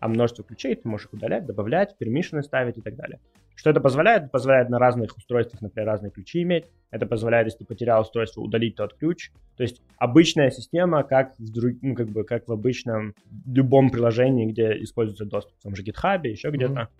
[0.00, 3.20] а множество ключей, ты можешь их удалять, добавлять, пермишины ставить и так далее.
[3.54, 4.30] Что это позволяет?
[4.30, 6.66] Позволяет на разных устройствах, например, разные ключи иметь.
[6.90, 9.30] Это позволяет, если ты потерял устройство, удалить тот ключ.
[9.56, 13.14] То есть обычная система, как в, друг, ну, как бы, как в обычном
[13.46, 16.90] любом приложении, где используется доступ, в том же GitHub, еще где-то,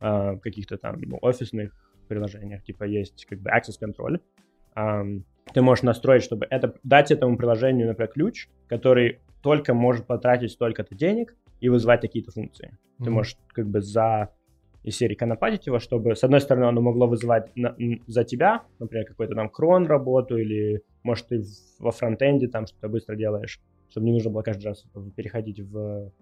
[0.00, 0.34] mm-hmm.
[0.34, 1.72] э, каких-то там ну, офисных
[2.06, 4.20] приложениях, типа есть как бы access control.
[4.76, 5.20] Э,
[5.54, 10.94] ты можешь настроить, чтобы это, дать этому приложению, например, ключ, который только может потратить столько-то
[10.94, 11.34] денег
[11.64, 12.76] и вызывать какие-то функции.
[12.76, 13.04] Mm-hmm.
[13.04, 14.28] Ты можешь как бы за
[14.82, 17.74] из серии конопатить его, чтобы, с одной стороны, оно могло вызывать на,
[18.06, 21.42] за тебя, например, какой-то там крон работу, или, может, ты
[21.78, 24.84] во фронтенде там что-то быстро делаешь, чтобы не нужно было каждый раз
[25.16, 26.12] переходить в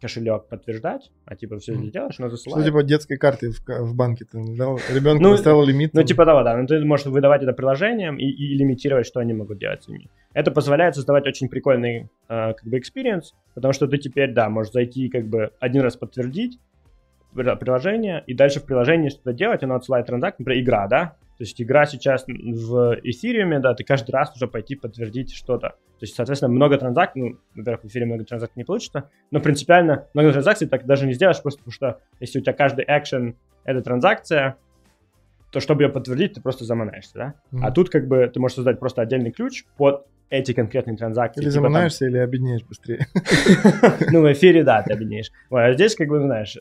[0.00, 1.84] кошелек подтверждать, а типа все mm.
[1.84, 2.64] сделаешь, но засылает.
[2.64, 5.94] Что типа детской карты в, в банке ты дал, ребенку ну, поставил лимит.
[5.94, 9.32] Ну типа того, да, но ты можешь выдавать это приложением и, и лимитировать, что они
[9.32, 10.08] могут делать с ними.
[10.32, 14.72] Это позволяет создавать очень прикольный э, как бы experience, потому что ты теперь, да, можешь
[14.72, 16.58] зайти как бы один раз подтвердить,
[17.32, 21.16] приложение, и дальше в приложении что-то делать, оно отсылает транзакцию, например, игра, да?
[21.40, 25.68] То есть игра сейчас в эфириуме, да, ты каждый раз уже пойти подтвердить что-то.
[25.70, 30.06] То есть, соответственно, много транзакций, ну, во-первых, в эфире много транзакций не получится, но принципиально
[30.12, 33.80] много транзакций так даже не сделаешь, просто потому что если у тебя каждый экшен— это
[33.80, 34.56] транзакция,
[35.50, 37.34] то чтобы ее подтвердить, ты просто заманаешься, да?
[37.52, 37.60] Mm-hmm.
[37.62, 41.40] А тут как бы ты можешь создать просто отдельный ключ под эти конкретные транзакции.
[41.40, 42.08] Или типа заманаешься, там...
[42.08, 43.06] или обеднеешь быстрее.
[44.12, 45.30] Ну, в эфире, да, ты обеднеешь.
[45.50, 46.58] А здесь, как бы, знаешь,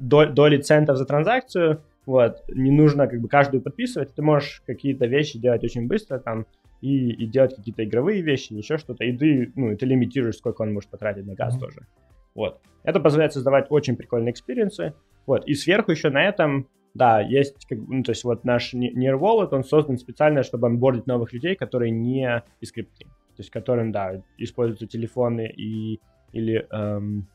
[0.00, 1.80] доли центов за транзакцию,
[2.10, 6.44] вот, не нужно как бы каждую подписывать, ты можешь какие-то вещи делать очень быстро там
[6.80, 10.62] и, и делать какие-то игровые вещи, еще что-то, и ты, ну, и ты лимитируешь, сколько
[10.62, 11.60] он может потратить на газ mm-hmm.
[11.60, 11.86] тоже.
[12.34, 12.60] Вот.
[12.82, 14.92] Это позволяет создавать очень прикольные experience ы.
[15.24, 15.46] Вот.
[15.46, 19.50] И сверху еще на этом да, есть, как, ну, то есть вот наш Near Wallet,
[19.52, 23.04] он создан специально, чтобы онбордить новых людей, которые не из крипты.
[23.04, 26.00] То есть которым, да, используются телефоны и,
[26.32, 27.28] или, эм,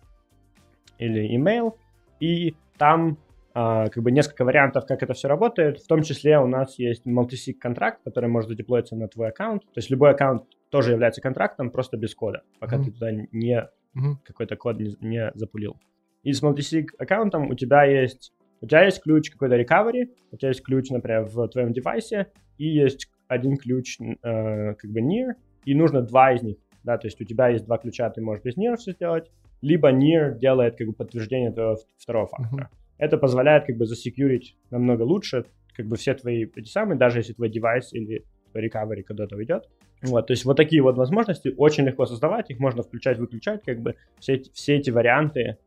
[0.98, 1.76] или email,
[2.20, 3.18] и там
[3.56, 5.80] как бы несколько вариантов, как это все работает.
[5.80, 9.64] В том числе у нас есть multisig контракт, который может задеплоиться на твой аккаунт.
[9.64, 12.84] То есть любой аккаунт тоже является контрактом, просто без кода, пока mm-hmm.
[12.84, 14.16] ты туда не mm-hmm.
[14.26, 15.78] какой-то код не, не запулил.
[16.24, 20.50] И с multisig аккаунтом у тебя есть у тебя есть ключ какой-то recovery, у тебя
[20.50, 22.28] есть ключ, например, в твоем девайсе,
[22.58, 27.08] и есть один ключ э, как бы near, и нужно два из них, да, то
[27.08, 29.32] есть у тебя есть два ключа, ты можешь без near все сделать,
[29.62, 32.70] либо near делает как бы подтверждение твоего второго фактора.
[32.72, 32.85] Uh-huh.
[32.98, 37.34] Это позволяет как бы засекьюрить намного лучше как бы все твои эти самые, даже если
[37.34, 38.24] твой девайс или
[38.54, 39.68] recovery куда-то уйдет.
[40.02, 43.80] Вот, то есть вот такие вот возможности очень легко создавать, их можно включать, выключать, как
[43.80, 45.58] бы все, все эти варианты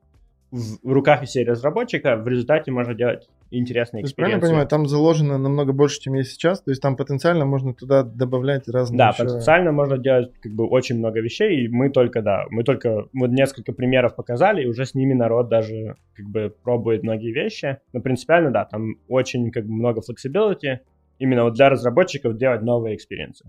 [0.50, 4.40] в руках и разработчика, в результате можно делать интересные эксперименты.
[4.40, 8.02] Правильно понимаю, там заложено намного больше, чем есть сейчас, то есть там потенциально можно туда
[8.02, 9.24] добавлять разные Да, еще...
[9.24, 13.28] потенциально можно делать как бы очень много вещей, и мы только, да, мы только, мы
[13.28, 18.00] несколько примеров показали, и уже с ними народ даже как бы пробует многие вещи, но
[18.00, 20.78] принципиально, да, там очень как бы много flexibility,
[21.18, 23.44] именно вот для разработчиков делать новые experience ы.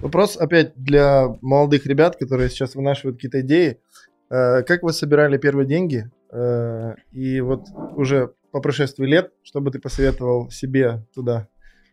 [0.00, 3.78] Вопрос опять для молодых ребят, которые сейчас вынашивают какие-то идеи.
[4.30, 6.10] Э, как вы собирали первые деньги?
[6.32, 11.48] Э, и вот уже по прошествии лет, что бы ты посоветовал себе туда?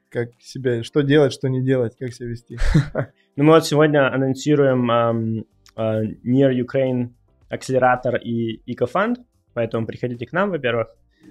[0.10, 2.58] Как себя, что делать, что не делать, как себя вести?
[3.36, 7.12] Ну, мы вот сегодня анонсируем uh, Near Ukraine
[7.48, 9.16] акселератор и EcoFund,
[9.54, 10.90] поэтому приходите к нам, во-первых,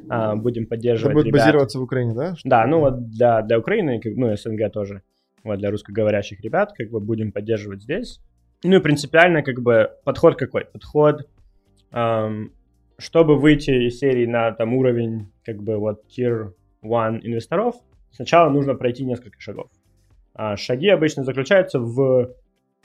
[0.09, 1.41] uh, будем поддерживать Это будет ребят.
[1.43, 2.35] базироваться в Украине, да?
[2.35, 5.03] Что да, ну вот для, для Украины, ну, СНГ тоже,
[5.45, 8.21] вот для русскоговорящих ребят, как бы будем поддерживать здесь.
[8.65, 10.65] Ну и принципиально как бы подход какой?
[10.65, 11.29] Подход,
[11.93, 12.53] эм,
[12.99, 17.77] чтобы выйти из серии на там уровень как бы вот tier one инвесторов,
[18.11, 19.71] сначала нужно пройти несколько шагов.
[20.35, 22.35] А шаги обычно заключаются в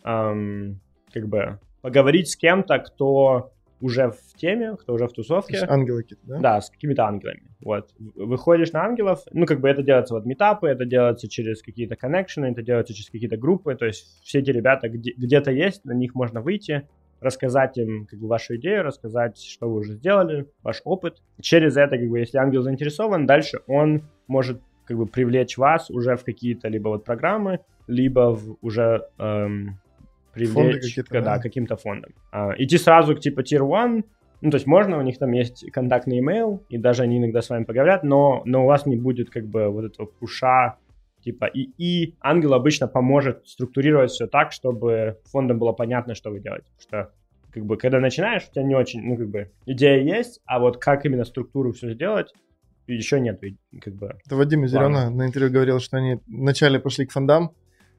[0.04, 0.80] эм,
[1.12, 3.52] как бы поговорить с кем-то, кто
[3.82, 5.60] уже в теме, кто уже в тусовке.
[5.60, 6.40] То ангелы какие-то, да?
[6.40, 7.44] Да, с какими-то ангелами.
[7.62, 7.90] Вот.
[8.16, 12.46] Выходишь на ангелов, ну, как бы это делается вот метапы, это делается через какие-то коннекшены,
[12.46, 16.16] это делается через какие-то группы, то есть все эти ребята где- где-то есть, на них
[16.16, 16.88] можно выйти,
[17.24, 21.22] рассказать им как бы вашу идею, рассказать, что вы уже сделали, ваш опыт.
[21.42, 26.16] Через это, как бы, если ангел заинтересован, дальше он может как бы привлечь вас уже
[26.16, 29.80] в какие-то либо вот программы, либо в уже эм,
[30.34, 31.40] привлечь да, да.
[31.40, 32.14] каким-то фондом.
[32.32, 34.04] А, идти сразу к типа Tier 1,
[34.42, 37.50] ну, то есть можно, у них там есть контактный email, и даже они иногда с
[37.50, 40.76] вами поговорят, но, но у вас не будет как бы вот этого пуша,
[41.24, 46.40] типа, и, и ангел обычно поможет структурировать все так, чтобы фондам было понятно, что вы
[46.40, 46.68] делаете.
[46.78, 47.14] Потому что,
[47.52, 50.78] как бы, когда начинаешь, у тебя не очень, ну, как бы, идея есть, а вот
[50.78, 52.34] как именно структуру все сделать,
[52.88, 53.42] еще нет,
[53.82, 54.18] как бы.
[54.26, 57.54] Это Вадим Зелена на интервью говорил, что они вначале пошли к фондам,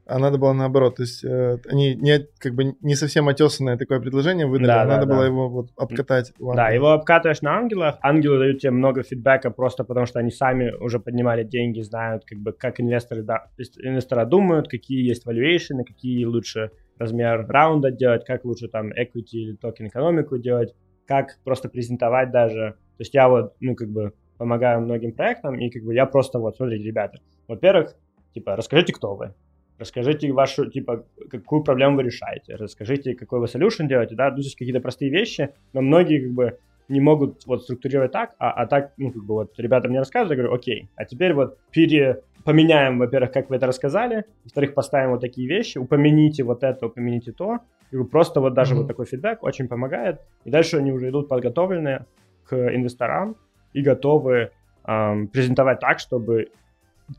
[0.07, 0.97] а надо было наоборот.
[0.97, 4.87] То есть э, они не, как бы не совсем отесанное такое предложение выдали, да, а
[4.87, 5.15] да, надо да.
[5.15, 6.33] было его вот обкатать.
[6.39, 7.97] Да, его обкатываешь на ангелах.
[8.03, 12.39] Ангелы дают тебе много фидбэка просто потому, что они сами уже поднимали деньги, знают, как
[12.39, 13.47] бы, как инвесторы, да,
[13.83, 19.57] инвестора думают, какие есть valuation, какие лучше размер раунда делать, как лучше там equity или
[19.57, 20.75] токен экономику делать,
[21.07, 22.77] как просто презентовать даже.
[22.97, 26.39] То есть я вот, ну, как бы помогаю многим проектам, и как бы я просто
[26.39, 27.95] вот, смотрите, ребята, во-первых,
[28.35, 29.35] типа, расскажите, кто вы,
[29.79, 34.43] Расскажите вашу, типа, какую проблему вы решаете, расскажите, какой вы solution делаете, да, ну, то
[34.43, 36.59] есть какие-то простые вещи, но многие, как бы,
[36.89, 40.31] не могут вот структурировать так, а, а так, ну, как бы вот ребята мне рассказывают,
[40.31, 45.11] я говорю, окей, а теперь вот пере, поменяем, во-первых, как вы это рассказали, во-вторых, поставим
[45.11, 47.61] вот такие вещи, упомяните вот это, упомяните то,
[47.91, 48.79] и просто вот даже mm-hmm.
[48.79, 52.07] вот такой фидбэк очень помогает, и дальше они уже идут подготовленные
[52.45, 53.37] к инвесторам
[53.73, 54.51] и готовы
[54.87, 56.49] эм, презентовать так, чтобы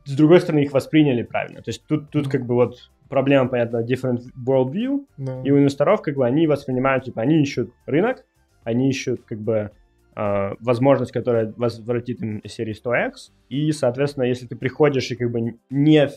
[0.04, 1.62] с другой стороны, их восприняли правильно.
[1.62, 5.42] То есть тут, тут как бы вот проблема, понятно, different worldview, да.
[5.44, 8.26] и у инвесторов как бы они воспринимают, типа, они ищут рынок,
[8.64, 9.72] они ищут как бы
[10.16, 15.56] э, возможность, которая возвратит им серии 100x, и, соответственно, если ты приходишь и как бы
[15.70, 16.10] не,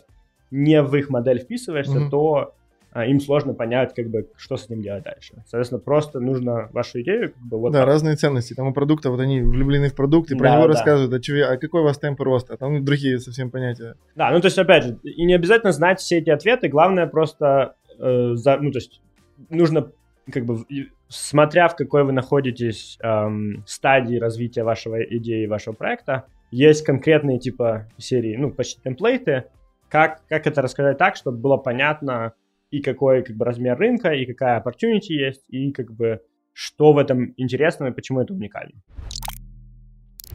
[0.51, 2.11] не в их модель вписываешься, mm-hmm.
[2.11, 2.55] то
[2.95, 5.35] им сложно понять, как бы, что с ним делать дальше.
[5.47, 7.89] Соответственно, просто нужно вашу идею, как бы, вот Да, так.
[7.89, 8.55] разные ценности.
[8.55, 10.69] Там у продукта, вот они влюблены в продукт, и про да, него да.
[10.69, 13.95] рассказывают, а, чё, а какой у вас темп роста, а там другие совсем понятия.
[14.17, 17.75] Да, ну, то есть, опять же, и не обязательно знать все эти ответы, главное просто,
[17.99, 19.03] э, за, ну, то есть,
[19.51, 19.93] нужно,
[20.33, 20.65] как бы,
[21.09, 27.89] смотря в какой вы находитесь эм, стадии развития вашего идеи, вашего проекта, есть конкретные, типа,
[27.99, 29.45] серии, ну, почти темплейты,
[29.91, 32.33] как, как это рассказать так, чтобы было понятно,
[32.71, 36.21] и какой как бы размер рынка, и какая opportunity есть, и как бы
[36.53, 38.83] что в этом интересного и почему это уникально.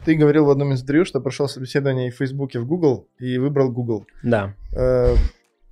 [0.04, 3.70] Ты говорил в одном из интервью, что прошел собеседование в Фейсбуке в Google и выбрал
[3.70, 4.06] Google.
[4.22, 4.54] Да.
[4.76, 5.14] Э,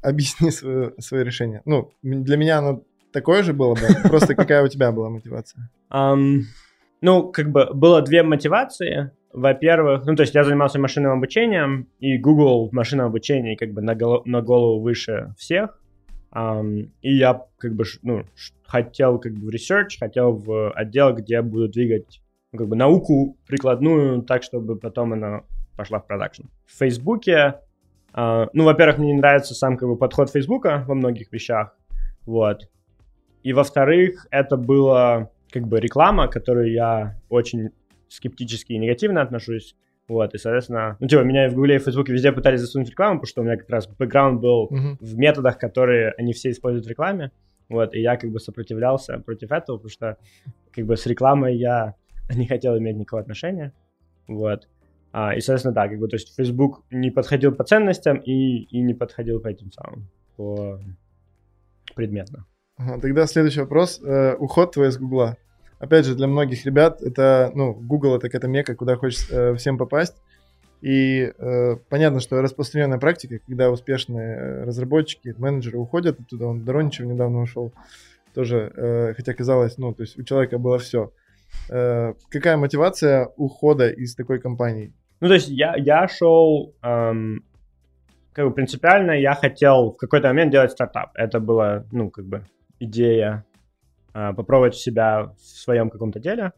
[0.02, 1.62] объясни свое, свое решение.
[1.64, 2.82] Ну, для меня оно
[3.12, 5.70] такое же было бы, просто какая у тебя была мотивация?
[5.90, 9.10] Ну, как бы было две мотивации.
[9.32, 13.80] Во-первых, ну, то есть я занимался машинным обучением, и Google в машинном обучении как бы
[13.80, 15.81] на голову выше всех.
[16.34, 18.24] Um, и я как бы ну,
[18.64, 22.22] хотел как бы в research, хотел в отдел, где буду двигать
[22.52, 25.42] ну, как бы науку прикладную так, чтобы потом она
[25.76, 26.44] пошла в продакшн.
[26.64, 27.60] В Фейсбуке,
[28.14, 31.76] uh, ну, во-первых, мне не нравится сам как бы подход Фейсбука во многих вещах,
[32.24, 32.68] вот.
[33.42, 37.70] И во-вторых, это была как бы реклама, которую я очень
[38.08, 39.74] скептически и негативно отношусь.
[40.08, 43.20] Вот, и, соответственно, ну, типа, меня в Гугле и в Фейсбуке везде пытались засунуть рекламу,
[43.20, 44.96] потому что у меня как раз бэкграунд был uh-huh.
[45.00, 47.30] в методах, которые они все используют в рекламе.
[47.68, 50.18] Вот, и я как бы сопротивлялся против этого, потому что
[50.72, 51.94] как бы с рекламой я
[52.34, 53.72] не хотел иметь никакого отношения.
[54.26, 54.68] Вот.
[55.12, 58.80] А, и, соответственно, да, как бы, то есть Facebook не подходил по ценностям и, и
[58.80, 60.80] не подходил по этим самым, по
[61.94, 62.46] предметно.
[62.76, 64.00] Ага, тогда следующий вопрос.
[64.02, 65.36] Э, уход твой из Гугла
[65.82, 69.76] опять же, для многих ребят это, ну, Google это какая-то мека, куда хочется э, всем
[69.76, 70.14] попасть.
[70.80, 77.06] И э, понятно, что распространенная практика, когда успешные э, разработчики, менеджеры уходят оттуда, он Дороничев
[77.06, 77.72] недавно ушел,
[78.32, 81.12] тоже, э, хотя казалось, ну, то есть у человека было все.
[81.68, 84.92] Э, какая мотивация ухода из такой компании?
[85.20, 87.44] Ну, то есть я, я шел, эм,
[88.32, 91.10] как бы принципиально, я хотел в какой-то момент делать стартап.
[91.14, 92.44] Это была, ну, как бы
[92.78, 93.44] идея
[94.12, 96.52] попробовать себя в своем каком-то деле.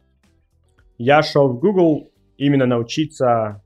[0.98, 3.62] Я шел в Google именно научиться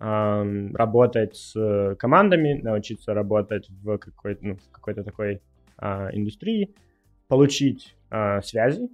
[0.00, 5.42] э, работать с командами, научиться работать в какой-то, ну, в какой-то такой
[5.78, 6.74] э, индустрии,
[7.28, 8.88] получить э, связи,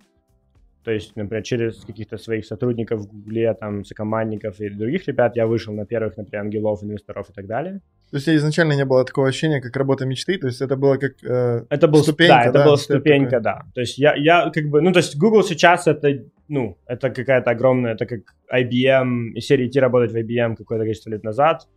[0.84, 5.46] то есть, например, через каких-то своих сотрудников в Гугле, там, сокомандников и других ребят я
[5.46, 7.80] вышел на первых, например, ангелов, инвесторов и так далее.
[8.10, 11.12] То есть изначально не было такого ощущения, как работа мечты, то есть это было как
[11.22, 13.62] э, это был, ступенька, да, это да, была ступенька, да.
[13.74, 17.50] То есть я, я как бы, ну, то есть Google сейчас это, ну, это какая-то
[17.50, 18.20] огромная, это как
[18.52, 21.68] IBM, и серии T работать в IBM какое-то количество лет назад,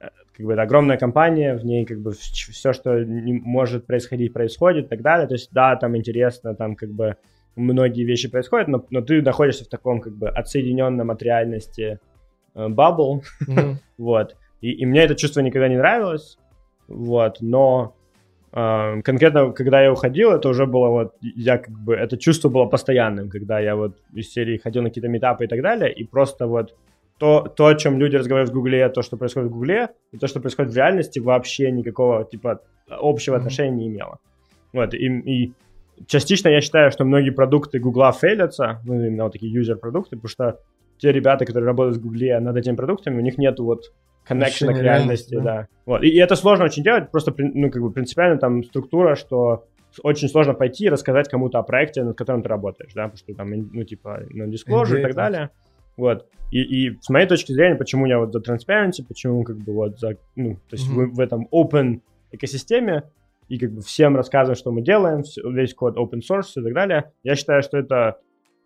[0.00, 4.84] э, как бы это огромная компания, в ней как бы все, что может происходить, происходит
[4.86, 5.26] и так далее.
[5.26, 7.16] То есть да, там интересно, там как бы
[7.56, 11.98] многие вещи происходят, но, но ты находишься в таком как бы отсоединенном от реальности
[12.54, 13.76] э, бабл, mm-hmm.
[13.98, 14.36] вот.
[14.60, 16.38] И, и мне это чувство никогда не нравилось,
[16.88, 17.94] вот, но
[18.52, 22.66] э, конкретно, когда я уходил, это уже было вот, я как бы, это чувство было
[22.66, 26.46] постоянным, когда я вот из серии ходил на какие-то метапы и так далее, и просто
[26.46, 26.74] вот
[27.18, 30.26] то, то, о чем люди разговаривают в Гугле, то, что происходит в Гугле, и то,
[30.26, 33.38] что происходит в реальности, вообще никакого, типа, общего mm-hmm.
[33.38, 34.18] отношения не имело.
[34.72, 35.52] Вот, и, и
[36.06, 40.58] частично я считаю, что многие продукты Гугла фейлятся, ну, именно вот такие юзер-продукты, потому что
[40.98, 43.92] те ребята, которые работают в Гугле над этими продуктами, у них нету вот
[44.24, 45.42] коннекшена к реальности, да.
[45.42, 45.68] да.
[45.86, 46.02] Вот.
[46.02, 49.64] И, и это сложно очень делать, просто, ну, как бы принципиально там структура, что
[50.02, 53.34] очень сложно пойти и рассказать кому-то о проекте, над которым ты работаешь, да, потому что
[53.34, 55.50] там, ну, типа, на disclosure и так далее.
[55.96, 56.26] Вот.
[56.50, 59.98] И, и с моей точки зрения, почему я вот за transparency, почему как бы вот
[59.98, 61.06] за, ну, то есть mm-hmm.
[61.06, 62.00] в, в этом open
[62.32, 63.04] экосистеме,
[63.50, 67.12] и как бы всем рассказываем, что мы делаем, весь код open source и так далее,
[67.24, 68.18] я считаю, что это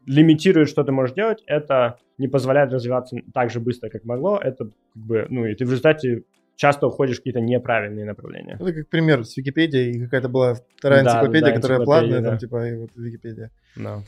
[0.07, 4.67] лимитирует, что ты можешь делать, это не позволяет развиваться так же быстро, как могло, это
[4.67, 6.25] как бы, ну, и ты в результате
[6.57, 8.59] часто уходишь в какие-то неправильные направления.
[8.61, 12.29] Это как пример с Википедией, и какая-то была вторая да, энциклопедия, да, которая платная, да.
[12.29, 13.51] там, типа, и вот Википедия.
[13.77, 14.03] Да.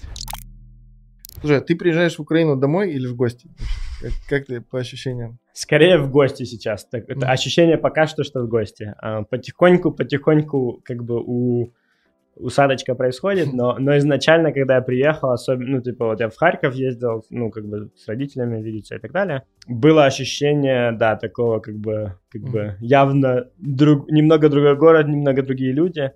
[1.41, 3.49] Слушай, а ты приезжаешь в Украину домой или в гости?
[4.01, 5.39] Как, как ты по ощущениям?
[5.53, 6.87] Скорее в гости сейчас.
[6.87, 7.24] Так, mm-hmm.
[7.24, 8.95] ощущение пока что, что в гости.
[8.99, 11.72] А, потихоньку, потихоньку, как бы у
[12.37, 16.74] усадочка происходит, но, но изначально, когда я приехал, особенно, ну, типа, вот я в Харьков
[16.74, 21.76] ездил, ну, как бы с родителями видеться и так далее, было ощущение, да, такого, как
[21.76, 22.51] бы, как mm-hmm.
[22.51, 26.12] бы явно друг, немного другой город, немного другие люди,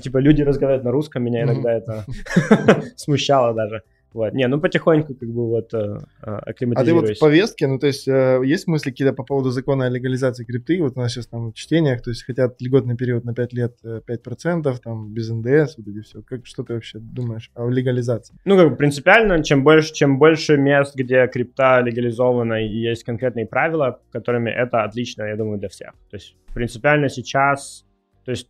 [0.00, 1.82] типа, люди разговаривают на русском, меня иногда mm-hmm.
[1.82, 3.82] это смущало даже.
[4.14, 4.32] Вот.
[4.32, 7.02] Не, ну потихоньку как бы вот э, акклиматизируюсь.
[7.02, 9.86] А ты вот в повестке, ну то есть э, есть мысли какие-то по поводу закона
[9.86, 10.80] о легализации крипты?
[10.80, 13.76] Вот у нас сейчас там в чтениях, то есть хотят льготный период на 5 лет
[13.84, 16.22] 5%, э, там без НДС, вот эти все.
[16.22, 18.36] Как, что ты вообще думаешь о легализации?
[18.44, 23.46] Ну как бы принципиально, чем больше, чем больше мест, где крипта легализована и есть конкретные
[23.46, 25.90] правила, которыми это отлично, я думаю, для всех.
[26.10, 27.84] То есть принципиально сейчас,
[28.24, 28.48] то есть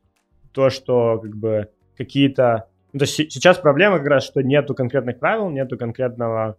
[0.53, 5.19] то, что как бы какие-то ну, то есть сейчас проблема как раз, что нету конкретных
[5.19, 6.57] правил, нету конкретного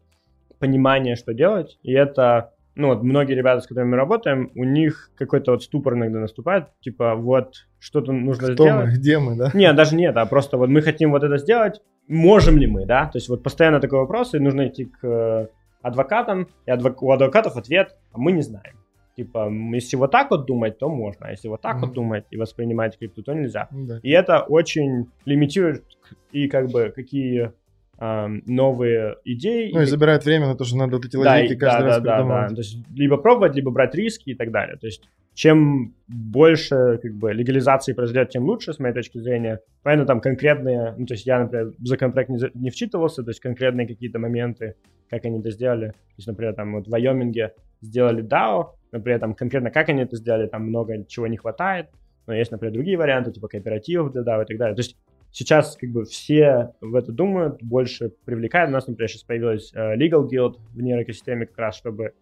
[0.59, 5.11] понимания, что делать, и это, ну, вот многие ребята, с которыми мы работаем, у них
[5.17, 8.85] какой-то вот ступор иногда наступает, типа, вот, что-то нужно Кто сделать.
[8.85, 9.51] мы, где мы, да?
[9.53, 11.79] Нет, даже нет, а просто вот мы хотим вот это сделать,
[12.09, 13.05] можем ли мы, да?
[13.05, 15.47] То есть вот постоянно такой вопрос, и нужно идти к э,
[15.81, 17.01] адвокатам, и адвок...
[17.01, 18.75] у адвокатов ответ, а мы не знаем.
[19.15, 21.81] Типа, если вот так вот думать, то можно, а если вот так mm-hmm.
[21.81, 23.69] вот думать и воспринимать крипту, то нельзя.
[23.71, 24.01] Mm-hmm.
[24.03, 25.85] И это очень лимитирует
[26.31, 27.53] и как бы какие
[27.99, 29.71] новые идеи.
[29.71, 31.87] Ну и, и забирает время на то, что надо вот эти лазейки да, каждый да,
[31.87, 32.47] раз да, да, да.
[32.49, 34.77] То есть либо пробовать, либо брать риски и так далее.
[34.77, 35.03] То есть
[35.35, 39.59] чем больше как бы легализации произойдет, тем лучше, с моей точки зрения.
[39.83, 43.41] Понятно, там конкретные, ну то есть я, например, в законопроект не, не вчитывался, то есть
[43.41, 44.75] конкретные какие-то моменты,
[45.09, 45.89] как они это сделали.
[45.89, 50.03] То есть, например, там вот в Вайоминге сделали DAO, но при этом конкретно как они
[50.03, 51.87] это сделали, там много чего не хватает,
[52.27, 54.75] но есть, например, другие варианты, типа кооперативов для DAO и так далее.
[54.75, 54.97] То есть
[55.35, 58.69] сейчас как бы все в это думают, больше привлекают.
[58.69, 62.13] У нас, например, сейчас появилась uh, Legal Guild в нейроэкосистеме как раз, чтобы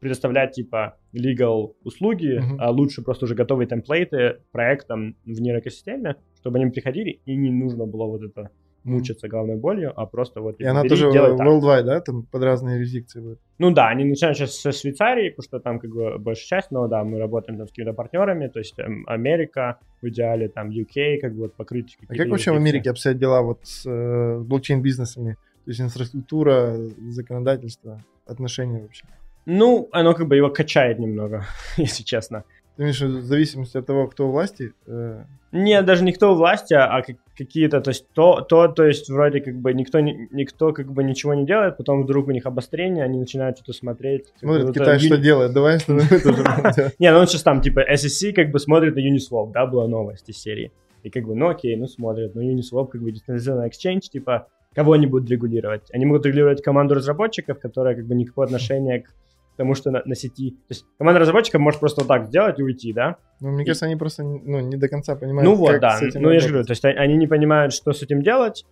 [0.00, 2.56] предоставлять типа legal услуги, mm-hmm.
[2.60, 7.86] а лучше просто уже готовые темплейты проектам в нейроэкосистеме, чтобы они приходили и не нужно
[7.86, 8.50] было вот это
[8.84, 10.60] мучиться головной болью, а просто вот...
[10.60, 13.38] И она тоже worldwide, да, там под разные юрисдикции будет?
[13.58, 16.86] Ну да, они начинают сейчас со Швейцарии, потому что там как бы большая часть, но
[16.88, 21.18] да, мы работаем там с какими-то партнерами, то есть там, Америка, в идеале там UK,
[21.20, 25.34] как бы вот покрыть А как вообще в Америке обстоят дела вот с э, блокчейн-бизнесами?
[25.64, 26.76] То есть инфраструктура,
[27.10, 29.04] законодательство, отношения вообще?
[29.50, 31.46] Ну, оно как бы его качает немного,
[31.78, 32.44] если честно.
[32.78, 34.72] Ты имеешь в зависимости от того, кто у власти?
[34.86, 35.24] Э...
[35.50, 37.02] Не, даже не кто у власти, а
[37.36, 41.34] какие-то, то есть то, то, то есть вроде как бы никто, никто как бы ничего
[41.34, 44.26] не делает, потом вдруг у них обострение, они начинают что-то смотреть.
[44.38, 45.94] Смотрит Китай, что делает, давай что
[47.00, 50.28] Не, ну он сейчас там типа SEC как бы смотрит на Uniswap, да, была новость
[50.28, 50.70] из серии.
[51.02, 54.92] И как бы, ну окей, ну смотрят, но Uniswap как бы децентрализованный exchange, типа, кого
[54.92, 55.82] они будут регулировать?
[55.92, 59.10] Они могут регулировать команду разработчиков, которая как бы никакого отношения к
[59.58, 60.52] тому, что на, на сети.
[60.52, 63.16] То есть команда разработчиков может просто вот так сделать и уйти, да?
[63.40, 63.66] Ну, мне и...
[63.66, 65.90] кажется, они просто ну, не до конца понимают, Ну вот, как да.
[65.98, 68.64] С этим ну, я же говорю, то есть они не понимают, что с этим делать,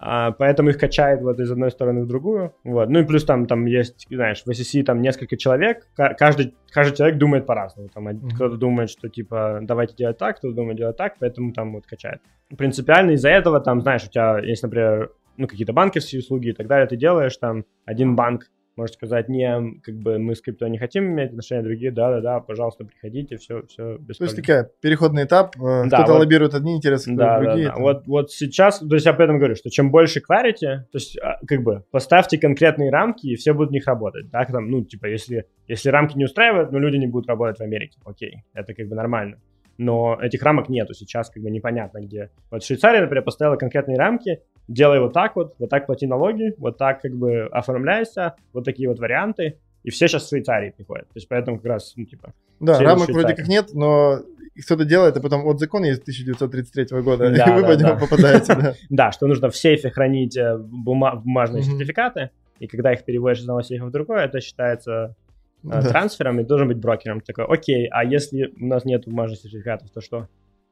[0.00, 2.54] а, поэтому их качает вот из одной стороны в другую.
[2.62, 2.88] Вот.
[2.88, 7.18] Ну и плюс там, там есть, знаешь, в SEC там несколько человек, каждый, каждый человек
[7.18, 7.88] думает по-разному.
[7.88, 8.34] Там mm-hmm.
[8.34, 12.20] кто-то думает, что типа давайте делать так, кто-то думает делать так, поэтому там вот качает.
[12.56, 16.68] Принципиально из-за этого там, знаешь, у тебя есть, например, ну какие-то банковские услуги и так
[16.68, 18.46] далее, ты делаешь там один банк
[18.78, 22.84] может сказать, не, как бы мы с крипто не хотим иметь отношения, другие, да-да-да, пожалуйста,
[22.84, 26.76] приходите, все, все без То есть такая переходный этап, э, да, кто-то вот, лоббирует одни
[26.76, 27.66] интересы, да, другие.
[27.66, 27.80] Да, да.
[27.80, 31.18] Вот, вот сейчас, то есть я об этом говорю, что чем больше clarity, то есть
[31.18, 34.84] а, как бы поставьте конкретные рамки, и все будут в них работать, да, там, ну,
[34.84, 38.74] типа, если, если рамки не устраивают, ну, люди не будут работать в Америке, окей, это
[38.74, 39.38] как бы нормально
[39.80, 42.30] но этих рамок нету сейчас, как бы непонятно где.
[42.50, 46.78] Вот Швейцария, например, поставила конкретные рамки, делай вот так вот, вот так плати налоги, вот
[46.78, 51.06] так как бы оформляйся, вот такие вот варианты, и все сейчас в Швейцарии приходят.
[51.08, 52.34] То есть поэтому как раз, ну, типа...
[52.60, 54.20] Да, рамок вроде как нет, но
[54.60, 57.90] кто-то делает, а потом вот закон есть 1933 года, да, и вы да, по нему
[57.90, 57.96] да.
[57.96, 58.54] попадаете.
[58.54, 58.74] Да.
[58.90, 63.62] да, что нужно в сейфе хранить э, бумажные сертификаты, и когда их переводишь из одного
[63.62, 65.14] сейфа в другой, это считается
[65.62, 65.80] да.
[65.82, 67.20] трансфером и должен быть брокером.
[67.20, 70.28] Такой, окей, а если у нас нет бумажных сертификатов, то что?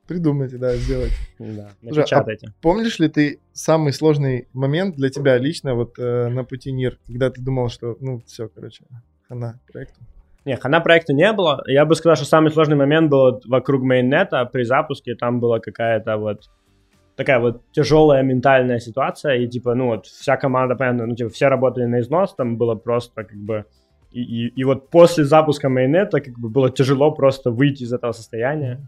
[0.07, 1.13] Придумайте, да, сделать.
[1.39, 2.49] Да, напечатайте.
[2.49, 6.99] А помнишь ли ты самый сложный момент для тебя лично вот э, на пути НИР,
[7.07, 8.85] когда ты думал, что, ну, все, короче,
[9.29, 10.01] хана проекту?
[10.45, 11.63] Не, хана проекта не было.
[11.67, 15.17] Я бы сказал, что самый сложный момент был вокруг мейннета при запуске.
[15.17, 16.51] Там была какая-то вот
[17.17, 21.49] такая вот тяжелая ментальная ситуация, и типа, ну вот вся команда, понятно, ну типа все
[21.49, 23.65] работали на износ, там было просто как бы
[24.13, 28.13] и, и, и вот после запуска майонета как бы было тяжело просто выйти из этого
[28.13, 28.81] состояния.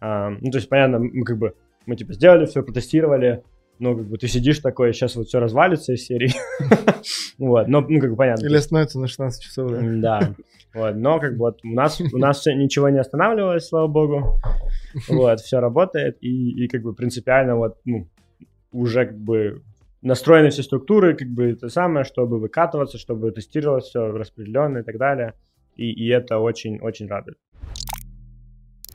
[0.00, 1.54] А, ну, то есть, понятно, мы как бы,
[1.86, 3.42] мы типа сделали все, протестировали,
[3.78, 6.32] ну, как бы ты сидишь такой, сейчас вот все развалится из серии.
[7.38, 8.46] вот, но, ну, как бы понятно.
[8.46, 9.80] Или остановится на 16 часов, да?
[10.20, 10.34] Да,
[10.74, 14.40] вот, но как бы вот у нас, у нас ничего не останавливалось, слава богу.
[15.08, 18.08] Вот, все работает, и, и как бы принципиально вот, ну,
[18.72, 19.62] уже как бы
[20.02, 24.98] настроены все структуры, как бы это самое, чтобы выкатываться, чтобы тестировать все распределенно и так
[24.98, 25.34] далее.
[25.74, 27.36] И, и это очень-очень радует.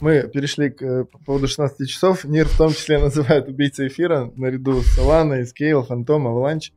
[0.02, 2.26] Мы перешли к э, по поводу 16 часов.
[2.26, 6.72] Нир в том числе называют убийцей эфира наряду с Solana, Scale, Phantom, Avalanche.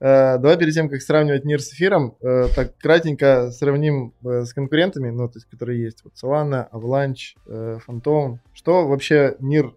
[0.00, 5.10] Э, давай перед тем, как сравнивать Нир с эфиром, э, так кратенько сравним с конкурентами,
[5.10, 6.02] ну, то есть, которые есть.
[6.04, 8.38] Вот Solana, Avalanche, Phantom.
[8.54, 9.74] Что вообще Нир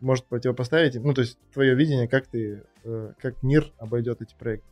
[0.00, 1.02] может противопоставить?
[1.02, 4.68] Ну, то есть, твое видение, как ты как НИР обойдет эти проекты?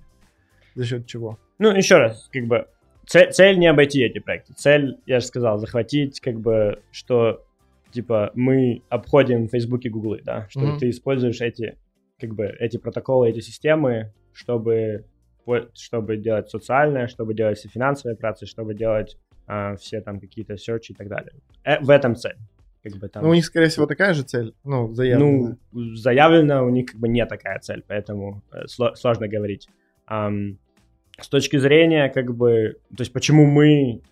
[0.75, 1.39] За счет чего?
[1.59, 2.67] Ну, еще раз, как бы
[3.13, 4.55] цель, цель не обойти эти проекты.
[4.55, 7.45] Цель, я же сказал, захватить, как бы, что
[7.91, 10.79] типа мы обходим Facebook и Google, да, что mm-hmm.
[10.79, 11.77] ты используешь эти,
[12.19, 15.05] как бы, эти протоколы, эти системы, чтобы,
[15.75, 20.87] чтобы делать социальное, чтобы делать все финансовые операции, чтобы делать а, все там какие-то search
[20.89, 21.35] и так далее.
[21.65, 22.37] Э, в этом цель.
[22.83, 23.23] Как бы там...
[23.25, 25.59] Ну, у них, скорее всего, такая же цель, ну, заявленная.
[25.71, 29.69] Ну, заявлена у них как бы не такая цель, поэтому э, сложно говорить.
[30.11, 30.57] Um,
[31.21, 34.03] с точки зрения, как бы, то есть почему мы,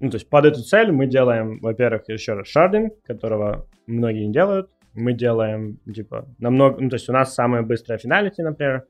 [0.00, 4.32] ну, то есть под эту цель мы делаем, во-первых, еще раз шардинг, которого многие не
[4.32, 8.84] делают, мы делаем, типа, намного, ну, то есть у нас самая быстрая финалити, например,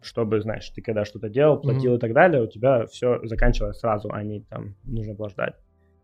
[0.00, 1.96] чтобы, знаешь, ты когда что-то делал, платил mm-hmm.
[1.96, 5.54] и так далее, у тебя все заканчивалось сразу, а не там нужно было ждать.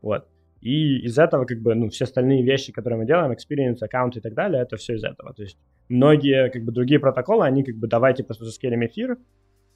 [0.02, 0.26] Вот.
[0.60, 4.20] И из этого, как бы, ну, все остальные вещи, которые мы делаем, experience, аккаунт и
[4.20, 5.34] так далее, это все из этого.
[5.34, 5.58] То есть
[5.88, 9.18] многие, как бы, другие протоколы, они, как бы, давайте просто заскелим эфир,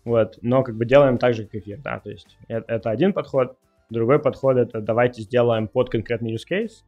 [0.08, 3.12] вот, но, как бы, делаем так же, как эфир, да, то есть это, это один
[3.12, 3.56] подход,
[3.90, 6.82] другой подход это давайте сделаем под конкретный use case,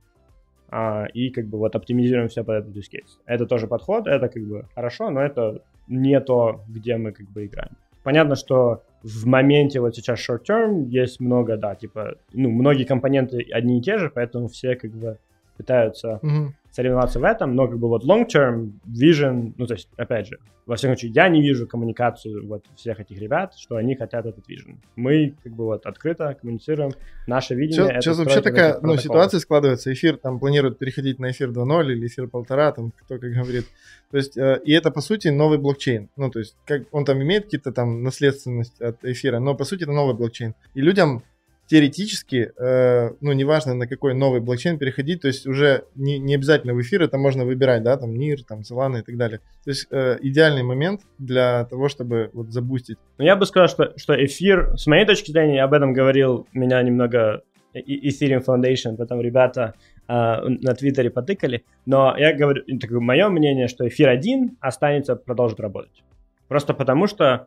[0.70, 3.18] а, и, как бы, вот, оптимизируем все под этот use case.
[3.26, 7.46] Это тоже подход, это, как бы, хорошо, но это не то, где мы, как бы,
[7.46, 7.76] играем.
[8.02, 13.46] Понятно, что в моменте вот сейчас short term есть много, да, типа, ну, многие компоненты
[13.52, 15.18] одни и те же, поэтому все как бы
[15.60, 16.48] пытаются mm-hmm.
[16.70, 20.38] соревноваться в этом, но как бы вот long term vision, ну, то есть, опять же,
[20.64, 24.48] во всяком случае, я не вижу коммуникацию вот всех этих ребят, что они хотят этот
[24.48, 24.76] vision.
[24.96, 26.92] Мы как бы вот открыто коммуницируем,
[27.26, 27.86] наше видение.
[27.86, 32.06] Сейчас, сейчас вообще такая ну, ситуация складывается, эфир там планирует переходить на эфир 2.0 или
[32.06, 33.66] эфир 1.5, там кто как говорит.
[34.10, 36.08] То есть, э, и это по сути новый блокчейн.
[36.16, 39.82] Ну, то есть, как он там имеет какие-то там наследственность от эфира, но по сути
[39.82, 40.54] это новый блокчейн.
[40.74, 41.22] И людям
[41.70, 46.74] теоретически, э, ну, неважно на какой новый блокчейн переходить, то есть уже не, не обязательно
[46.74, 49.38] в эфир, это можно выбирать, да, там NIR, там Solana и так далее.
[49.62, 52.98] То есть э, идеальный момент для того, чтобы вот забустить.
[53.18, 56.82] Ну, я бы сказал, что, что эфир, с моей точки зрения, об этом говорил, меня
[56.82, 57.42] немного
[57.72, 59.74] Ethereum Foundation, потом ребята
[60.08, 65.60] э, на Твиттере потыкали, но я говорю, так, мое мнение, что эфир 1 останется, продолжит
[65.60, 66.02] работать.
[66.48, 67.46] Просто потому что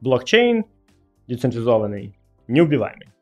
[0.00, 0.64] блокчейн
[1.26, 2.16] децентрализованный,
[2.46, 3.13] неубиваемый.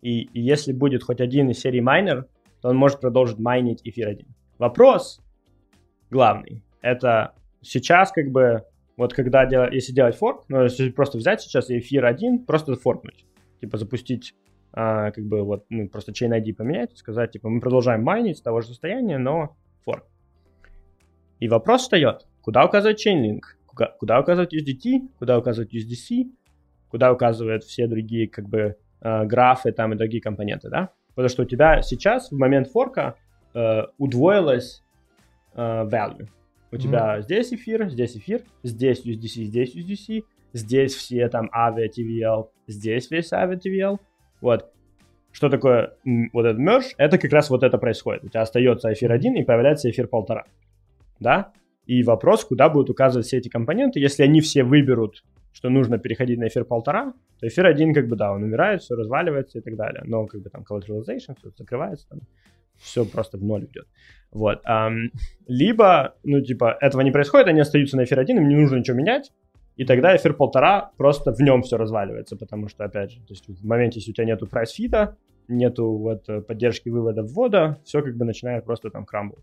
[0.00, 2.28] И, и если будет хоть один из серии майнер,
[2.60, 4.26] то он может продолжить майнить эфир 1.
[4.58, 5.20] Вопрос
[6.10, 8.64] главный, это сейчас как бы,
[8.96, 13.26] вот когда делать, если делать форк, ну, если просто взять сейчас эфир 1, просто форкнуть,
[13.60, 14.34] типа запустить
[14.72, 18.42] а, как бы вот, ну, просто chain ID поменять, сказать, типа, мы продолжаем майнить с
[18.42, 20.04] того же состояния, но форк.
[21.40, 26.30] И вопрос встает, куда указывать chainlink, куда, куда указывать USDT, куда указывать USDC,
[26.88, 30.90] куда указывает все другие как бы графы там и другие компоненты, да?
[31.16, 33.16] Потому что у тебя сейчас в момент форка
[33.54, 34.84] э, удвоилось
[35.54, 36.28] э, value.
[36.70, 36.78] У mm-hmm.
[36.78, 43.10] тебя здесь эфир, здесь эфир, здесь USDC, здесь USDC, здесь все там авиа TVL, здесь
[43.10, 43.98] весь авиа TVL.
[44.40, 44.70] Вот.
[45.32, 45.94] Что такое
[46.32, 46.94] вот этот merge?
[46.98, 48.24] Это как раз вот это происходит.
[48.24, 50.42] У тебя остается эфир 1 и появляется эфир 1,5.
[51.20, 51.52] Да?
[51.86, 54.00] И вопрос, куда будут указывать все эти компоненты.
[54.00, 55.22] Если они все выберут,
[55.56, 58.94] что нужно переходить на эфир 1,5, то эфир 1 как бы, да, он умирает, все
[58.94, 60.02] разваливается и так далее.
[60.04, 62.20] Но как бы там collateralization, все закрывается, там,
[62.76, 63.86] все просто в ноль идет.
[64.32, 64.60] Вот.
[64.66, 65.06] Um,
[65.46, 68.98] либо, ну, типа, этого не происходит, они остаются на эфир 1, им не нужно ничего
[68.98, 69.32] менять,
[69.76, 73.48] и тогда эфир полтора просто в нем все разваливается, потому что, опять же, то есть
[73.48, 75.16] в моменте, если у тебя нету прайс-фида,
[75.48, 79.38] нету вот поддержки вывода ввода, все как бы начинает просто там крамбл.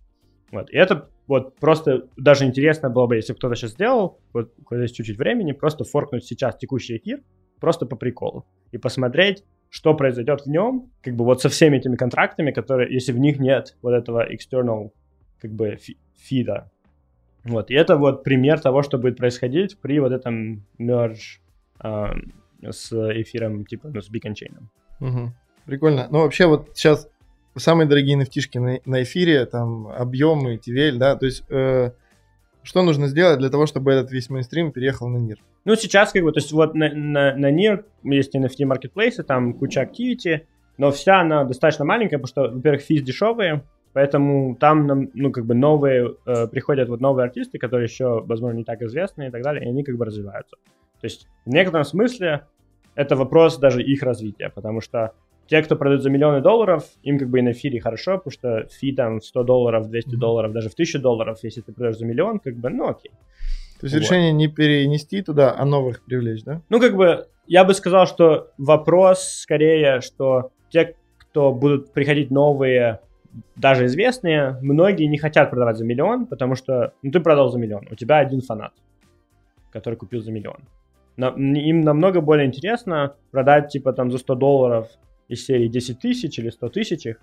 [0.53, 0.69] Вот.
[0.69, 4.95] И это вот просто даже интересно было бы, если кто-то сейчас сделал, вот когда есть
[4.95, 7.21] чуть-чуть времени, просто форкнуть сейчас текущий эфир,
[7.59, 11.95] просто по приколу, и посмотреть, что произойдет в нем, как бы вот со всеми этими
[11.95, 14.91] контрактами, которые, если в них нет вот этого external,
[15.41, 15.79] как бы,
[16.19, 16.69] фида,
[17.43, 21.39] вот, и это вот пример того, что будет происходить при вот этом merge
[21.83, 22.13] э,
[22.69, 24.67] с эфиром, типа, ну, с Beacon Chain.
[24.99, 25.33] Угу.
[25.65, 26.07] Прикольно.
[26.11, 27.09] Ну, вообще, вот сейчас
[27.55, 31.91] самые дорогие nft на, на эфире, там, объемы, TVL, да, то есть, э,
[32.63, 35.37] что нужно сделать для того, чтобы этот весь мейнстрим переехал на NIR?
[35.65, 39.53] Ну, сейчас, как бы, то есть, вот на, на, на NIR есть NFT маркетплейсы, там
[39.53, 40.47] куча активити,
[40.77, 45.53] но вся она достаточно маленькая, потому что, во-первых, физ дешевые, Поэтому там, ну, как бы
[45.53, 49.63] новые, э, приходят вот новые артисты, которые еще, возможно, не так известны и так далее,
[49.63, 50.57] и они как бы развиваются.
[50.99, 52.47] То есть в некотором смысле
[52.95, 55.13] это вопрос даже их развития, потому что
[55.47, 58.67] те, кто продают за миллионы долларов, им как бы и на эфире хорошо, потому что
[58.71, 62.39] фи там 100 долларов, 200 долларов, даже в 1000 долларов, если ты продаешь за миллион,
[62.39, 63.11] как бы, ну окей.
[63.79, 64.01] То есть вот.
[64.01, 66.61] решение не перенести туда, а новых привлечь, да?
[66.69, 73.01] Ну, как бы, я бы сказал, что вопрос скорее, что те, кто будут приходить новые
[73.55, 77.87] даже известные, многие не хотят продавать за миллион, потому что ну, ты продал за миллион,
[77.91, 78.73] у тебя один фанат,
[79.71, 80.59] который купил за миллион.
[81.17, 84.87] На, им намного более интересно продать типа там за 100 долларов
[85.27, 87.21] из серии 10 тысяч или 100 тысяч их.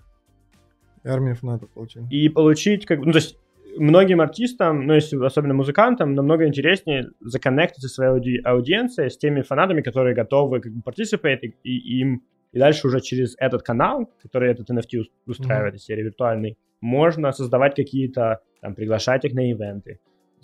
[1.03, 2.03] Армия фанатов получить.
[2.09, 3.37] И получить, как ну то есть
[3.77, 9.81] многим артистам, ну если особенно музыкантам, намного интереснее законнектиться своей ауди- аудиенцией, с теми фанатами,
[9.81, 14.51] которые готовы как бы participate, и, и им и дальше уже через этот канал, который
[14.51, 15.77] этот NFT устраивает, mm-hmm.
[15.77, 19.99] серии виртуальный, можно создавать какие-то, там, приглашать их на ивенты,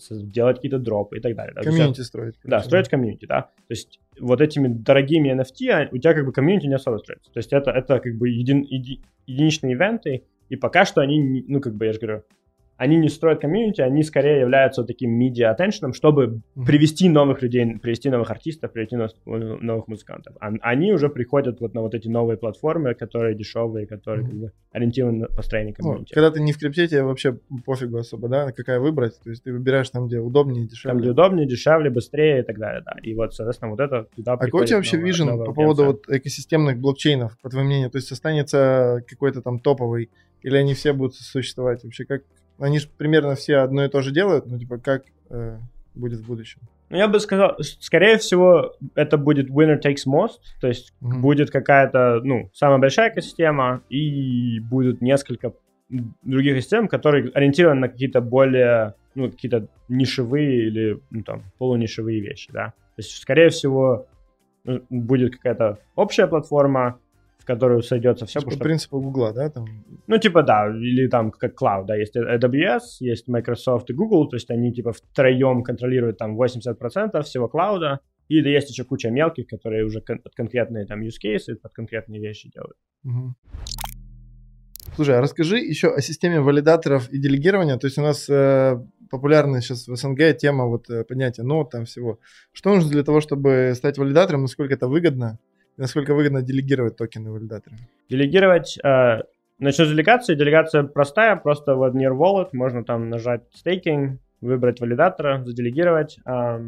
[0.09, 1.53] делать какие-то дропы и так далее.
[1.55, 2.35] Комьюнити строить.
[2.43, 3.41] Да, строить комьюнити, да.
[3.41, 7.31] То есть вот этими дорогими NFT а, у тебя как бы комьюнити не особо строится.
[7.31, 11.59] То есть это, это как бы един, еди, единичные ивенты, и пока что они, ну,
[11.59, 12.23] как бы, я же говорю,
[12.77, 18.09] они не строят комьюнити, они скорее являются таким media attention, чтобы привести новых людей, привести
[18.09, 20.35] новых артистов, привести новых, музыкантов.
[20.39, 24.51] А, они уже приходят вот на вот эти новые платформы, которые дешевые, которые как бы,
[24.71, 26.11] ориентированы на построение комьюнити.
[26.11, 29.19] Ну, когда ты не в крипте, тебе вообще пофигу особо, да, какая выбрать.
[29.23, 30.91] То есть ты выбираешь там, где удобнее, дешевле.
[30.91, 32.95] Там, где удобнее, дешевле, быстрее и так далее, да.
[33.01, 36.03] И вот, соответственно, вот это туда А какой у тебя вообще вижен по поводу вот
[36.07, 37.89] экосистемных блокчейнов, по твоему мнению?
[37.89, 40.11] То есть останется какой-то там топовый
[40.43, 41.83] или они все будут существовать?
[41.83, 42.21] Вообще как,
[42.59, 45.57] они же примерно все одно и то же делают, ну, типа, как э,
[45.95, 46.61] будет в будущем?
[46.89, 51.19] Ну, я бы сказал, скорее всего, это будет winner takes most, то есть mm-hmm.
[51.19, 55.53] будет какая-то, ну, самая большая экосистема, и будет несколько
[55.89, 62.51] других систем, которые ориентированы на какие-то более, ну, какие-то нишевые или, ну, там, полунишевые вещи,
[62.51, 62.67] да.
[62.95, 64.07] То есть, скорее всего,
[64.89, 66.99] будет какая-то общая платформа,
[67.47, 68.41] которую сойдется все.
[68.41, 69.49] По принципу Гугла, да?
[69.49, 69.65] Там...
[70.07, 74.35] Ну, типа, да, или там как Cloud, да, есть AWS, есть Microsoft и Google, то
[74.35, 79.85] есть они, типа, втроем контролируют там 80% всего клауда, или есть еще куча мелких, которые
[79.85, 82.77] уже кон- под конкретные там use cases, под конкретные вещи делают.
[83.05, 83.35] Угу.
[84.95, 87.77] Слушай, а расскажи еще о системе валидаторов и делегирования.
[87.77, 88.77] То есть у нас э,
[89.09, 92.19] популярная сейчас в СНГ тема вот э, поднятия нот там всего.
[92.51, 95.39] Что нужно для того, чтобы стать валидатором, насколько это выгодно?
[95.77, 97.77] Насколько выгодно делегировать токены валидаторам?
[98.09, 98.77] Делегировать...
[98.83, 99.23] Э,
[99.59, 100.35] с делегации.
[100.35, 106.19] Делегация простая, просто в Near Wallet можно там нажать стейкинг, выбрать валидатора, заделегировать.
[106.25, 106.59] Э,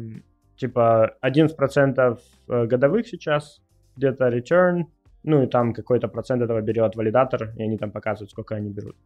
[0.56, 2.18] типа 11%
[2.48, 3.60] э, годовых сейчас,
[3.96, 4.84] где-то return,
[5.22, 8.96] ну и там какой-то процент этого берет валидатор, и они там показывают, сколько они берут.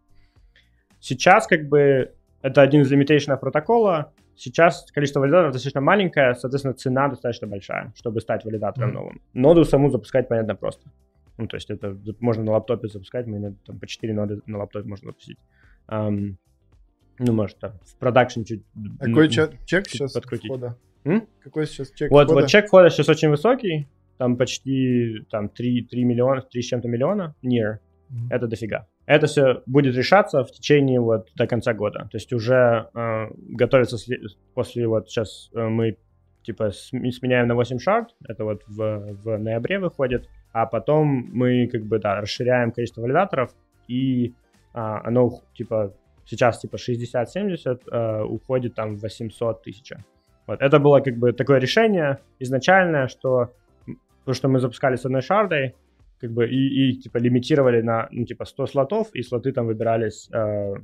[1.00, 2.12] Сейчас как бы
[2.42, 8.20] это один из лимитейшенов протокола, Сейчас количество валидаторов достаточно маленькое, соответственно, цена достаточно большая, чтобы
[8.20, 8.94] стать валидатором mm-hmm.
[8.94, 9.22] новым.
[9.32, 10.90] Ноду саму запускать, понятно, просто.
[11.36, 14.88] Ну, то есть это можно на лаптопе запускать, мы там по 4 ноды на лаптопе
[14.88, 15.38] можно запустить.
[15.88, 16.36] Um,
[17.18, 18.64] ну, может, там, в продакшн чуть...
[19.00, 20.46] А какой чек, чек чуть сейчас подкрутить.
[20.46, 20.76] входа?
[21.04, 21.26] М?
[21.42, 22.40] Какой сейчас чек вот, входа?
[22.40, 23.88] Вот чек входа сейчас очень высокий,
[24.18, 27.78] там почти там 3, 3 миллиона, 3 с чем-то миллиона, near,
[28.10, 28.28] mm-hmm.
[28.30, 28.88] это дофига.
[29.06, 32.08] Это все будет решаться в течение вот до конца года.
[32.10, 33.96] То есть уже э, готовится
[34.54, 35.98] после вот сейчас э, мы
[36.42, 41.84] типа сменяем на 8 шарт, это вот в, в ноябре выходит, а потом мы как
[41.84, 43.54] бы да расширяем количество валидаторов
[43.88, 44.34] и
[44.72, 45.94] а, оно типа
[46.26, 49.92] сейчас типа 60-70 э, уходит там в 800 тысяч.
[50.46, 53.52] Вот это было как бы такое решение изначальное, что
[54.24, 55.74] то, что мы запускали с одной шардой,
[56.24, 60.30] как бы и, и типа лимитировали на ну, типа 100 слотов, и слоты там выбирались
[60.32, 60.74] э,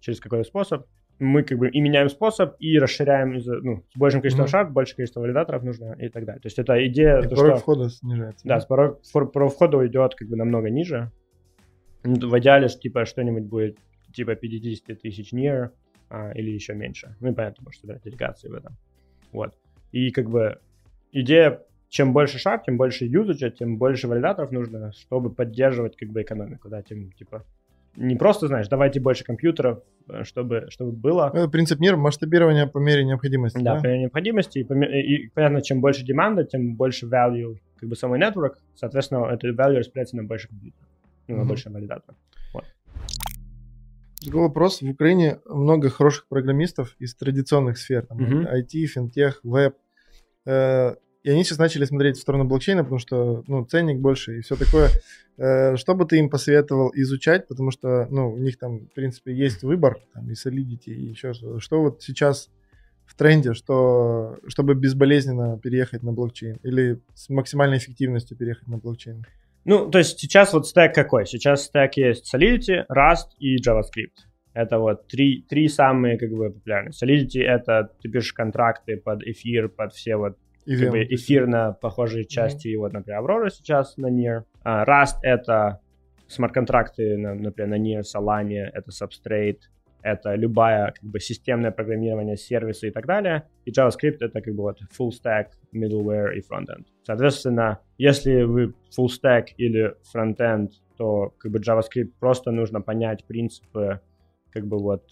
[0.00, 0.86] через какой-то способ.
[1.18, 4.50] Мы как бы и меняем способ, и расширяем ну, с большим количеством mm-hmm.
[4.50, 6.42] шард, больше количество валидаторов нужно и так далее.
[6.42, 7.20] То есть это идея...
[7.20, 8.46] И то, порог что, входа снижается.
[8.46, 8.66] Да, да?
[8.66, 9.00] порог,
[9.32, 11.10] порог входа уйдет как бы намного ниже.
[12.02, 13.78] В идеале типа что-нибудь будет
[14.12, 15.70] типа 50 тысяч near
[16.10, 17.16] а, или еще меньше.
[17.20, 18.76] Ну и понятно, может собирать делегации в этом.
[19.32, 19.54] Вот.
[19.90, 20.58] И как бы
[21.12, 21.62] идея
[21.92, 26.70] чем больше шаг, тем больше юзаджа, тем больше валидаторов нужно, чтобы поддерживать как бы экономику,
[26.70, 27.44] да, тем типа
[27.96, 31.30] не просто, знаешь, давайте больше компьютеров, э, чтобы, чтобы было.
[31.34, 33.58] Это принцип мира масштабирования по мере необходимости.
[33.58, 33.80] Да, да?
[33.82, 34.60] по мере необходимости.
[34.60, 39.26] И, по, и, понятно, чем больше деманда, тем больше value как бы самой network, соответственно,
[39.26, 40.88] это value распределяется на больше компьютеров,
[41.28, 41.44] ну, на mm-hmm.
[41.44, 42.16] больше валидаторов.
[42.54, 42.64] Вот.
[44.24, 44.80] Другой вопрос.
[44.80, 48.62] В Украине много хороших программистов из традиционных сфер, там, mm-hmm.
[48.62, 49.76] IT, финтех, веб.
[50.46, 54.40] Э, и они сейчас начали смотреть в сторону блокчейна, потому что, ну, ценник больше и
[54.40, 54.90] все такое.
[55.38, 59.32] Э, что бы ты им посоветовал изучать, потому что, ну, у них там, в принципе,
[59.32, 62.50] есть выбор, там, и Solidity, и еще что Что вот сейчас
[63.06, 69.24] в тренде, что, чтобы безболезненно переехать на блокчейн или с максимальной эффективностью переехать на блокчейн?
[69.64, 71.26] Ну, то есть сейчас вот стек какой?
[71.26, 74.26] Сейчас стек есть Solidity, Rust и JavaScript.
[74.54, 76.92] Это вот три, три самые как бы популярные.
[76.92, 82.68] Solidity— это ты пишешь контракты под эфир, под все вот как бы эфирно похожие части,
[82.68, 82.78] mm-hmm.
[82.78, 84.42] вот, например, Aurora сейчас на NIR.
[84.64, 85.80] Uh, Rust— это
[86.28, 89.60] смарт-контракты, например, на NIR, Solana, это Substrate,
[90.02, 93.48] это любая как бы системное программирование, сервисы и так далее.
[93.64, 96.86] И JavaScript— это как бы вот full stack, middleware и frontend.
[97.04, 104.00] Соответственно, если вы full stack или frontend, то как бы JavaScript просто нужно понять принципы
[104.50, 105.04] как бы вот,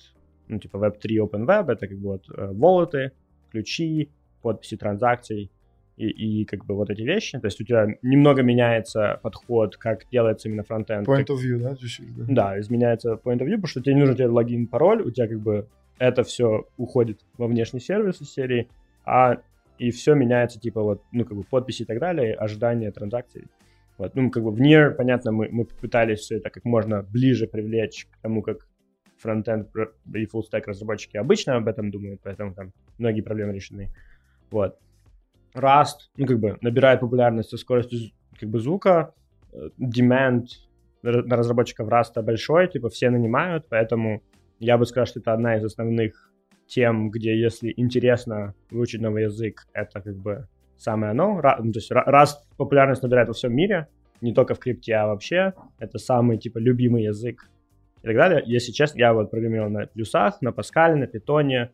[0.48, 3.12] ну, типа Web3 Open Web, это как бы вот волоты,
[3.50, 4.10] ключи,
[4.42, 5.50] подписи транзакций
[5.96, 6.08] и,
[6.40, 7.38] и как бы вот эти вещи.
[7.38, 11.06] То есть у тебя немного меняется подход, как делается именно фронтенд.
[11.06, 11.76] Point of view, да?
[11.76, 12.24] Чуть-чуть, да?
[12.28, 15.28] Да, изменяется point of view, потому что тебе не нужен тебе логин, пароль, у тебя
[15.28, 15.66] как бы
[15.98, 18.68] это все уходит во внешний сервис из серии,
[19.04, 19.40] а
[19.78, 23.46] и все меняется, типа вот, ну, как бы подписи и так далее, ожидания транзакций.
[23.98, 27.46] Вот, ну, как бы в NIR, понятно, мы, мы пытались все это как можно ближе
[27.46, 28.66] привлечь к тому, как
[29.18, 29.68] фронтенд
[30.14, 33.90] и stack разработчики обычно об этом думают, поэтому там многие проблемы решены.
[34.50, 34.78] Вот.
[35.54, 39.14] Rust, ну, как бы, набирает популярность со скоростью, как бы, звука.
[39.52, 40.46] Э, demand
[41.02, 44.22] на разработчиков Rust большой, типа, все нанимают, поэтому
[44.58, 46.30] я бы сказал, что это одна из основных
[46.66, 50.46] тем, где, если интересно выучить новый язык, это, как бы,
[50.76, 51.40] самое оно.
[51.60, 53.88] Ну, то есть Rust популярность набирает во всем мире,
[54.20, 55.54] не только в крипте, а вообще.
[55.78, 57.48] Это самый, типа, любимый язык
[58.02, 58.42] и так далее.
[58.46, 61.72] Если честно, я вот программировал на плюсах, на Паскале, на Питоне,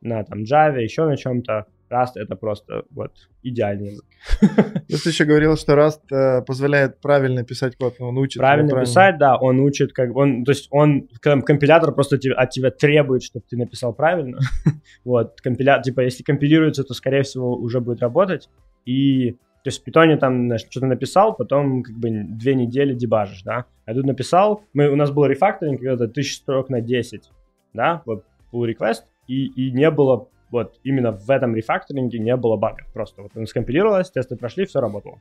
[0.00, 1.66] на там Java, еще на чем-то.
[1.90, 3.12] Rust это просто вот
[3.42, 4.04] идеальный язык.
[4.88, 8.38] Ты еще говорил, что Rust э, позволяет правильно писать код, он учит.
[8.38, 12.50] Правильно, правильно писать, да, он учит, как он, то есть он, компилятор просто тебе, от
[12.50, 14.38] тебя требует, чтобы ты написал правильно.
[15.04, 18.48] вот, компилятор, типа, если компилируется, то, скорее всего, уже будет работать.
[18.84, 23.66] И то есть в питоне там что-то написал, потом как бы две недели дебажишь, да.
[23.84, 27.30] А тут написал, мы, у нас был рефакторинг, когда-то тысяч строк на 10,
[27.74, 32.56] да, вот pull request, и, и не было вот именно в этом рефакторинге не было
[32.56, 32.86] багов.
[32.92, 35.18] Просто вот он скомпилировалось, тесты прошли, все работало.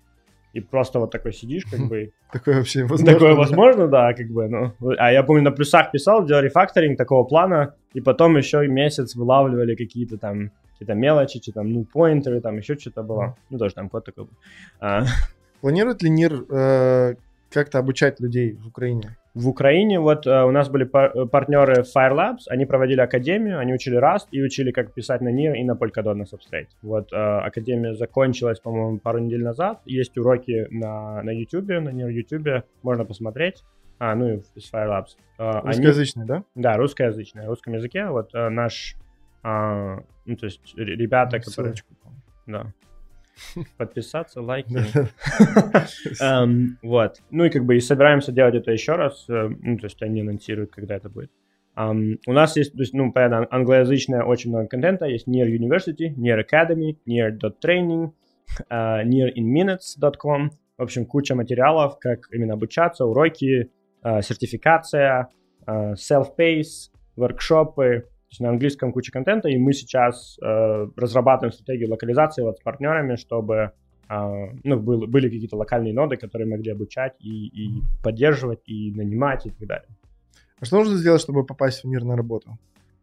[0.54, 2.12] И просто вот такой сидишь, как бы...
[2.32, 3.14] Такое вообще возможно.
[3.14, 4.74] Такое возможно, да, как бы, ну...
[4.98, 9.76] А я помню, на плюсах писал, делал рефакторинг такого плана, и потом еще месяц вылавливали
[9.76, 13.36] какие-то там какие-то мелочи, что там, ну, поинтеры, там еще что-то было.
[13.50, 14.34] Ну, тоже там код такой был.
[14.80, 15.04] А...
[15.62, 17.16] Планирует ли НИР э,
[17.52, 19.18] как-то обучать людей в Украине?
[19.40, 23.58] В Украине вот uh, у нас были пар- э, партнеры Fire Labs, они проводили академию,
[23.60, 26.68] они учили Rust и учили, как писать на NIR и на Polkadot на Substrate.
[26.82, 29.80] Вот uh, академия закончилась, по-моему, пару недель назад.
[29.86, 33.64] Есть уроки на, на YouTube, на NIR YouTube, можно посмотреть.
[33.98, 35.16] А, ну и с Fire Labs.
[35.38, 36.28] Русскоязычный, они...
[36.28, 36.44] да?
[36.56, 38.08] Да, русскоязычный, на русском языке.
[38.08, 38.98] Вот наш,
[39.46, 41.76] uh, ну то есть ребята, которые...
[42.46, 42.74] Да
[43.78, 44.78] подписаться, лайки.
[46.22, 47.22] um, вот.
[47.30, 49.26] Ну и как бы и собираемся делать это еще раз.
[49.30, 51.32] Э, ну, то есть они анонсируют, когда это будет.
[51.76, 55.06] Um, у нас есть, то есть, ну, понятно, англоязычное очень много контента.
[55.06, 58.12] Есть Near University, Near Academy, Near Training,
[58.70, 60.52] uh, nearinminutes.com.
[60.78, 63.72] В общем, куча материалов, как именно обучаться, уроки,
[64.04, 65.30] uh, сертификация,
[65.68, 72.44] uh, self-pace, воркшопы, есть на английском куча контента, и мы сейчас э, разрабатываем стратегию локализации
[72.44, 73.72] вот с партнерами, чтобы
[74.10, 79.46] э, ну, был, были какие-то локальные ноды, которые могли обучать и, и поддерживать, и нанимать,
[79.46, 79.90] и так далее.
[80.60, 82.58] А что нужно сделать, чтобы попасть в мир на работу?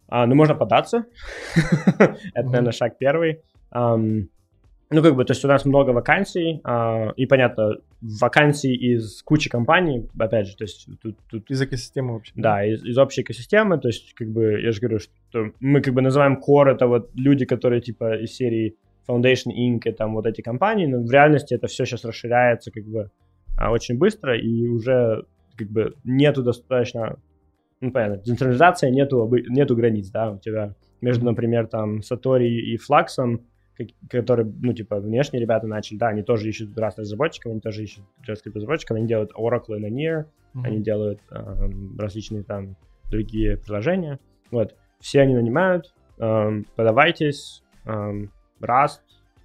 [0.09, 1.07] А, ну, можно податься.
[2.35, 3.43] Это, наверное, шаг первый.
[4.90, 9.50] Ну, как бы, то есть у нас много вакансий, э, и, понятно, вакансий из кучи
[9.50, 11.16] компаний, опять же, то есть тут...
[11.28, 12.32] тут из экосистемы вообще.
[12.36, 15.92] Да, из, из общей экосистемы, то есть, как бы, я же говорю, что мы, как
[15.92, 18.76] бы, называем core, это вот люди, которые, типа, из серии
[19.08, 19.80] Foundation Inc.
[19.86, 23.10] и там вот эти компании, но в реальности это все сейчас расширяется, как бы,
[23.56, 25.24] а, очень быстро, и уже,
[25.56, 27.16] как бы, нету достаточно,
[27.80, 33.40] ну, понятно, децентрализация, нету, нету границ, да, у тебя между, например, там, Сатори и Флаксом,
[34.09, 38.05] которые, ну, типа, внешние ребята начали, да, они тоже ищут раз разработчиков, они тоже ищут
[38.27, 40.24] JavaScript разработчиков, они делают Oracle и Linear,
[40.55, 40.62] mm-hmm.
[40.65, 42.77] они делают э, различные там
[43.11, 44.19] другие приложения,
[44.51, 48.27] вот, все они нанимают, э, подавайтесь, э,
[48.61, 49.01] Rust,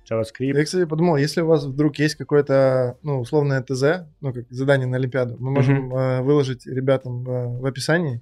[0.10, 0.58] JavaScript.
[0.58, 4.88] Я, кстати, подумал, если у вас вдруг есть какое-то, ну, условное ТЗ, ну, как задание
[4.88, 6.20] на Олимпиаду, мы можем mm-hmm.
[6.20, 8.22] э, выложить ребятам в, в описании,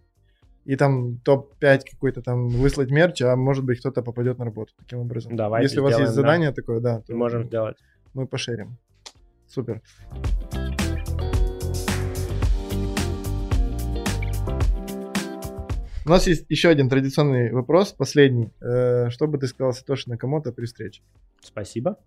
[0.65, 4.99] и там топ-5 какой-то там выслать мерч, а может быть кто-то попадет на работу таким
[4.99, 5.35] образом.
[5.35, 6.55] Давайте Если у вас есть задание да.
[6.55, 7.77] такое, да, то можем сделать.
[8.13, 8.77] Мы пошерим.
[9.47, 9.81] Супер.
[16.05, 18.51] У нас есть еще один традиционный вопрос, последний.
[18.61, 21.03] Э, что бы ты сказал Сатоши Накамото при встрече?
[21.41, 21.97] Спасибо.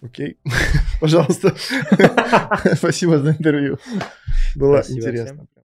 [0.00, 0.38] Окей.
[1.00, 1.54] Пожалуйста.
[2.74, 3.78] Спасибо за интервью.
[4.54, 5.46] Было интересно.